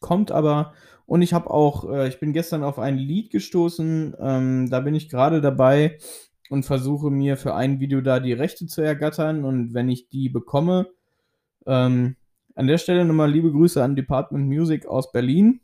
Kommt 0.01 0.33
aber 0.33 0.73
und 1.09 1.23
ich 1.23 1.33
habe 1.33 1.49
auch, 1.49 1.91
äh, 1.91 2.07
ich 2.07 2.21
bin 2.21 2.35
gestern 2.35 2.63
auf 2.63 2.79
ein 2.79 2.99
Lied 2.99 3.31
gestoßen, 3.31 4.15
ähm, 4.21 4.69
da 4.69 4.81
bin 4.81 4.95
ich 4.95 5.09
gerade 5.09 5.41
dabei 5.41 5.99
und 6.51 6.65
versuche 6.67 7.11
mir 7.11 7.39
für 7.39 7.55
ein 7.55 7.81
Video 7.81 8.03
da 8.03 8.21
die 8.21 8.35
Rechte 8.35 8.67
zu 8.67 8.83
ergattern. 8.83 9.43
Und 9.45 9.73
wenn 9.73 9.89
ich 9.89 10.11
die 10.11 10.29
bekomme, 10.29 10.89
ähm, 11.67 12.17
an 12.55 12.67
der 12.67 12.77
Stelle 12.77 13.07
nochmal 13.07 13.31
liebe 13.31 13.51
Grüße 13.51 13.83
an 13.83 13.97
Department 13.97 14.49
Music 14.49 14.85
aus 14.85 15.11
Berlin. 15.11 15.63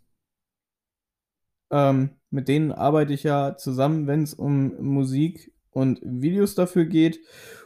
Ähm, 1.70 2.10
mit 2.30 2.48
denen 2.48 2.72
arbeite 2.72 3.12
ich 3.12 3.24
ja 3.24 3.54
zusammen, 3.58 4.06
wenn 4.06 4.22
es 4.22 4.32
um 4.32 4.74
Musik 4.80 5.52
und 5.70 6.00
Videos 6.02 6.54
dafür 6.54 6.86
geht. 6.86 7.20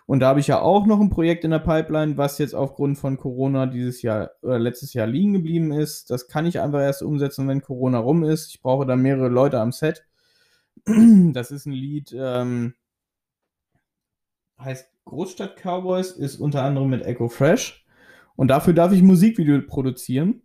Und 0.09 0.21
da 0.21 0.29
habe 0.29 0.41
ich 0.41 0.47
ja 0.47 0.63
auch 0.63 0.87
noch 0.87 1.01
ein 1.01 1.11
Projekt 1.11 1.45
in 1.45 1.51
der 1.51 1.59
Pipeline, 1.59 2.17
was 2.17 2.39
jetzt 2.39 2.55
aufgrund 2.55 2.97
von 2.97 3.19
Corona 3.19 3.67
dieses 3.67 4.01
Jahr 4.01 4.31
oder 4.41 4.59
letztes 4.59 4.95
Jahr 4.95 5.07
liegen 5.07 5.35
geblieben 5.35 5.71
ist. 5.71 6.09
Das 6.09 6.29
kann 6.29 6.47
ich 6.47 6.61
einfach 6.61 6.81
erst 6.81 7.03
umsetzen, 7.03 7.47
wenn 7.47 7.61
Corona 7.61 7.99
rum 7.99 8.25
ist. 8.25 8.49
Ich 8.49 8.63
brauche 8.63 8.87
da 8.87 8.97
mehrere 8.97 9.29
Leute 9.29 9.61
am 9.61 9.71
Set. 9.71 10.07
Das 10.87 11.51
ist 11.51 11.67
ein 11.67 11.73
Lied, 11.73 12.17
ähm, 12.19 12.73
heißt 14.59 14.89
Großstadt 15.05 15.57
Cowboys, 15.63 16.13
ist 16.13 16.37
unter 16.37 16.63
anderem 16.63 16.89
mit 16.89 17.05
Echo 17.05 17.29
Fresh. 17.29 17.85
Und 18.35 18.49
dafür 18.49 18.73
darf 18.73 18.93
ich 18.93 19.03
Musikvideo 19.03 19.61
produzieren. 19.67 20.41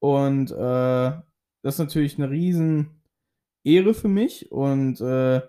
Und 0.00 0.50
äh, 0.50 0.54
das 0.54 1.22
ist 1.62 1.78
natürlich 1.78 2.18
eine 2.18 2.28
riesen 2.28 3.00
Ehre 3.64 3.94
für 3.94 4.08
mich. 4.08 4.52
Und 4.52 5.00
äh, 5.00 5.40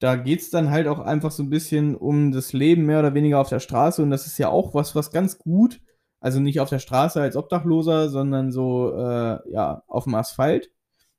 da 0.00 0.16
geht 0.16 0.40
es 0.40 0.50
dann 0.50 0.70
halt 0.70 0.86
auch 0.86 1.00
einfach 1.00 1.30
so 1.30 1.42
ein 1.42 1.50
bisschen 1.50 1.96
um 1.96 2.32
das 2.32 2.52
Leben 2.52 2.86
mehr 2.86 3.00
oder 3.00 3.14
weniger 3.14 3.40
auf 3.40 3.48
der 3.48 3.60
Straße 3.60 4.02
und 4.02 4.10
das 4.10 4.26
ist 4.26 4.38
ja 4.38 4.48
auch 4.48 4.74
was, 4.74 4.94
was 4.94 5.10
ganz 5.10 5.38
gut, 5.38 5.80
also 6.20 6.40
nicht 6.40 6.60
auf 6.60 6.68
der 6.68 6.78
Straße 6.78 7.20
als 7.20 7.36
Obdachloser, 7.36 8.08
sondern 8.08 8.52
so, 8.52 8.92
äh, 8.94 9.38
ja, 9.52 9.82
auf 9.86 10.04
dem 10.04 10.14
Asphalt. 10.14 10.70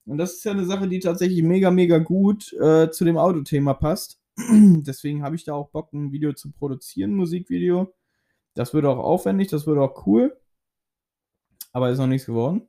Und 0.05 0.17
das 0.17 0.33
ist 0.33 0.43
ja 0.43 0.51
eine 0.51 0.65
Sache, 0.65 0.87
die 0.87 0.99
tatsächlich 0.99 1.43
mega, 1.43 1.71
mega 1.71 1.99
gut 1.99 2.51
äh, 2.53 2.89
zu 2.89 3.05
dem 3.05 3.17
Autothema 3.17 3.73
passt. 3.73 4.19
Deswegen 4.37 5.23
habe 5.23 5.35
ich 5.35 5.43
da 5.43 5.53
auch 5.53 5.69
Bock, 5.69 5.93
ein 5.93 6.11
Video 6.11 6.33
zu 6.33 6.51
produzieren, 6.51 7.11
ein 7.11 7.15
Musikvideo. 7.15 7.93
Das 8.55 8.73
wird 8.73 8.85
auch 8.85 8.97
aufwendig, 8.97 9.49
das 9.49 9.67
wird 9.67 9.77
auch 9.77 10.05
cool. 10.07 10.37
Aber 11.71 11.89
ist 11.89 11.99
noch 11.99 12.07
nichts 12.07 12.25
geworden. 12.25 12.67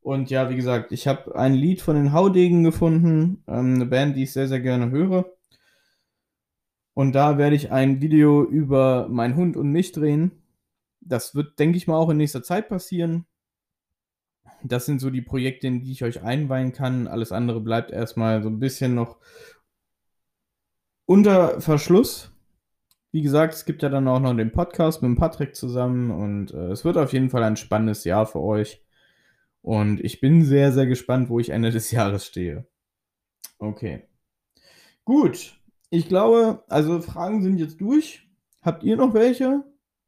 Und 0.00 0.30
ja, 0.30 0.50
wie 0.50 0.56
gesagt, 0.56 0.90
ich 0.90 1.06
habe 1.06 1.36
ein 1.36 1.54
Lied 1.54 1.80
von 1.80 1.94
den 1.94 2.12
Haudegen 2.12 2.64
gefunden, 2.64 3.44
ähm, 3.46 3.76
eine 3.76 3.86
Band, 3.86 4.16
die 4.16 4.24
ich 4.24 4.32
sehr, 4.32 4.48
sehr 4.48 4.60
gerne 4.60 4.90
höre. 4.90 5.32
Und 6.94 7.12
da 7.12 7.38
werde 7.38 7.56
ich 7.56 7.72
ein 7.72 8.00
Video 8.00 8.44
über 8.44 9.08
meinen 9.08 9.36
Hund 9.36 9.56
und 9.56 9.70
mich 9.70 9.92
drehen. 9.92 10.32
Das 11.00 11.34
wird, 11.34 11.58
denke 11.58 11.76
ich 11.76 11.86
mal, 11.86 11.96
auch 11.96 12.10
in 12.10 12.18
nächster 12.18 12.42
Zeit 12.42 12.68
passieren. 12.68 13.26
Das 14.62 14.86
sind 14.86 15.00
so 15.00 15.10
die 15.10 15.22
Projekte, 15.22 15.66
in 15.66 15.80
die 15.80 15.92
ich 15.92 16.04
euch 16.04 16.22
einweihen 16.22 16.72
kann. 16.72 17.08
Alles 17.08 17.32
andere 17.32 17.60
bleibt 17.60 17.90
erstmal 17.90 18.42
so 18.42 18.48
ein 18.48 18.60
bisschen 18.60 18.94
noch 18.94 19.18
unter 21.06 21.60
Verschluss. 21.60 22.30
Wie 23.10 23.22
gesagt, 23.22 23.54
es 23.54 23.64
gibt 23.64 23.82
ja 23.82 23.88
dann 23.88 24.08
auch 24.08 24.20
noch 24.20 24.34
den 24.34 24.52
Podcast 24.52 25.02
mit 25.02 25.18
Patrick 25.18 25.54
zusammen 25.54 26.10
und 26.10 26.52
äh, 26.52 26.70
es 26.70 26.84
wird 26.84 26.96
auf 26.96 27.12
jeden 27.12 27.28
Fall 27.28 27.42
ein 27.42 27.56
spannendes 27.56 28.04
Jahr 28.04 28.26
für 28.26 28.40
euch. 28.40 28.82
Und 29.60 30.00
ich 30.00 30.20
bin 30.20 30.44
sehr, 30.44 30.72
sehr 30.72 30.86
gespannt, 30.86 31.28
wo 31.28 31.38
ich 31.38 31.50
Ende 31.50 31.70
des 31.70 31.90
Jahres 31.90 32.26
stehe. 32.26 32.66
Okay. 33.58 34.04
Gut, 35.04 35.61
ich 35.92 36.08
glaube, 36.08 36.64
also 36.68 37.02
Fragen 37.02 37.42
sind 37.42 37.58
jetzt 37.58 37.78
durch. 37.82 38.26
Habt 38.62 38.82
ihr 38.82 38.96
noch 38.96 39.12
welche? 39.12 39.62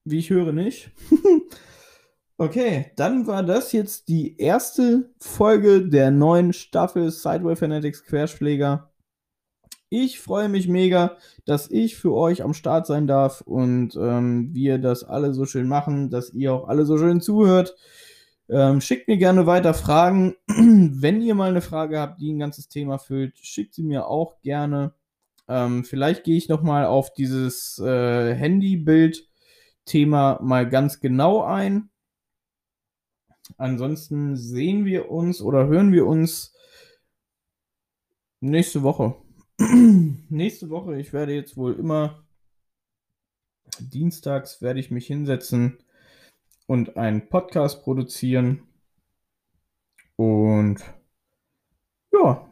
Wie 0.04 0.18
ich 0.18 0.30
höre 0.30 0.50
nicht. 0.50 0.90
okay, 2.38 2.86
dann 2.96 3.26
war 3.26 3.42
das 3.42 3.72
jetzt 3.72 4.08
die 4.08 4.38
erste 4.38 5.12
Folge 5.20 5.86
der 5.86 6.10
neuen 6.10 6.54
Staffel 6.54 7.10
Sideway 7.10 7.54
Fanatics 7.54 8.02
Querschläger. 8.02 8.94
Ich 9.90 10.20
freue 10.20 10.48
mich 10.48 10.68
mega, 10.68 11.18
dass 11.44 11.70
ich 11.70 11.96
für 11.96 12.14
euch 12.14 12.42
am 12.42 12.54
Start 12.54 12.86
sein 12.86 13.06
darf 13.06 13.42
und 13.42 13.94
ähm, 13.94 14.54
wir 14.54 14.78
das 14.78 15.04
alle 15.04 15.34
so 15.34 15.44
schön 15.44 15.68
machen, 15.68 16.08
dass 16.08 16.32
ihr 16.32 16.54
auch 16.54 16.66
alle 16.66 16.86
so 16.86 16.96
schön 16.96 17.20
zuhört. 17.20 17.76
Ähm, 18.48 18.80
schickt 18.80 19.06
mir 19.06 19.18
gerne 19.18 19.44
weiter 19.44 19.74
Fragen. 19.74 20.34
Wenn 20.46 21.20
ihr 21.20 21.34
mal 21.34 21.50
eine 21.50 21.60
Frage 21.60 22.00
habt, 22.00 22.22
die 22.22 22.32
ein 22.32 22.38
ganzes 22.38 22.68
Thema 22.68 22.96
füllt, 22.96 23.36
schickt 23.36 23.74
sie 23.74 23.82
mir 23.82 24.06
auch 24.06 24.40
gerne. 24.40 24.94
Ähm, 25.48 25.84
vielleicht 25.84 26.24
gehe 26.24 26.36
ich 26.36 26.48
nochmal 26.48 26.86
auf 26.86 27.12
dieses 27.12 27.78
äh, 27.78 28.34
Handybild-Thema 28.34 30.40
mal 30.42 30.68
ganz 30.68 31.00
genau 31.00 31.42
ein. 31.42 31.90
Ansonsten 33.58 34.36
sehen 34.36 34.84
wir 34.84 35.10
uns 35.10 35.42
oder 35.42 35.66
hören 35.66 35.92
wir 35.92 36.06
uns 36.06 36.54
nächste 38.40 38.82
Woche. 38.82 39.16
nächste 39.58 40.70
Woche, 40.70 40.98
ich 40.98 41.12
werde 41.12 41.34
jetzt 41.34 41.56
wohl 41.56 41.74
immer 41.74 42.24
dienstags 43.80 44.62
werde 44.62 44.80
ich 44.80 44.90
mich 44.90 45.06
hinsetzen 45.06 45.78
und 46.66 46.96
einen 46.96 47.28
Podcast 47.28 47.82
produzieren. 47.82 48.66
Und 50.16 50.82
ja, 52.12 52.48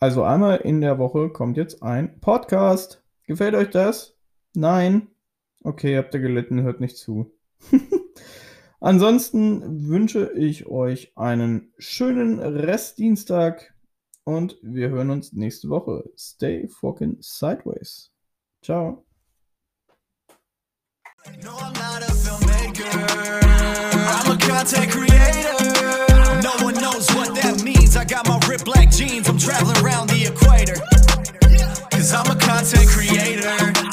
also 0.00 0.22
einmal 0.22 0.58
in 0.58 0.80
der 0.80 0.98
Woche 0.98 1.30
kommt 1.30 1.56
jetzt 1.56 1.82
ein 1.82 2.20
Podcast. 2.20 3.02
Gefällt 3.26 3.54
euch 3.54 3.70
das? 3.70 4.16
Nein? 4.54 5.08
Okay, 5.64 5.96
habt 5.96 6.14
ihr 6.14 6.20
gelitten, 6.20 6.62
hört 6.62 6.80
nicht 6.80 6.96
zu. 6.96 7.32
Ansonsten 8.80 9.88
wünsche 9.88 10.32
ich 10.36 10.66
euch 10.66 11.12
einen 11.16 11.72
schönen 11.78 12.38
Restdienstag 12.38 13.74
und 14.22 14.56
wir 14.62 14.90
hören 14.90 15.10
uns 15.10 15.32
nächste 15.32 15.68
Woche. 15.68 16.04
Stay 16.16 16.68
fucking 16.68 17.16
sideways. 17.20 18.12
Ciao. 18.62 19.04
No, 21.42 21.50
I'm 21.50 21.72
not 21.72 22.02
a 22.02 22.12
filmmaker. 22.14 23.42
I'm 23.42 24.30
a 24.30 24.38
content 24.38 24.92
creator. 24.92 26.42
No 26.42 26.64
one 26.64 26.74
knows 26.74 27.10
what 27.16 27.34
that 27.34 27.62
means. 27.64 27.96
I 27.96 28.04
got 28.04 28.28
my 28.28 28.38
black 28.64 28.77
jeans. 28.98 29.28
I'm 29.28 29.38
traveling 29.38 29.78
around 29.78 30.08
the 30.08 30.26
equator. 30.26 30.74
Cause 31.90 32.12
I'm 32.12 32.26
a 32.26 32.38
content 32.40 32.88
creator. 32.88 33.87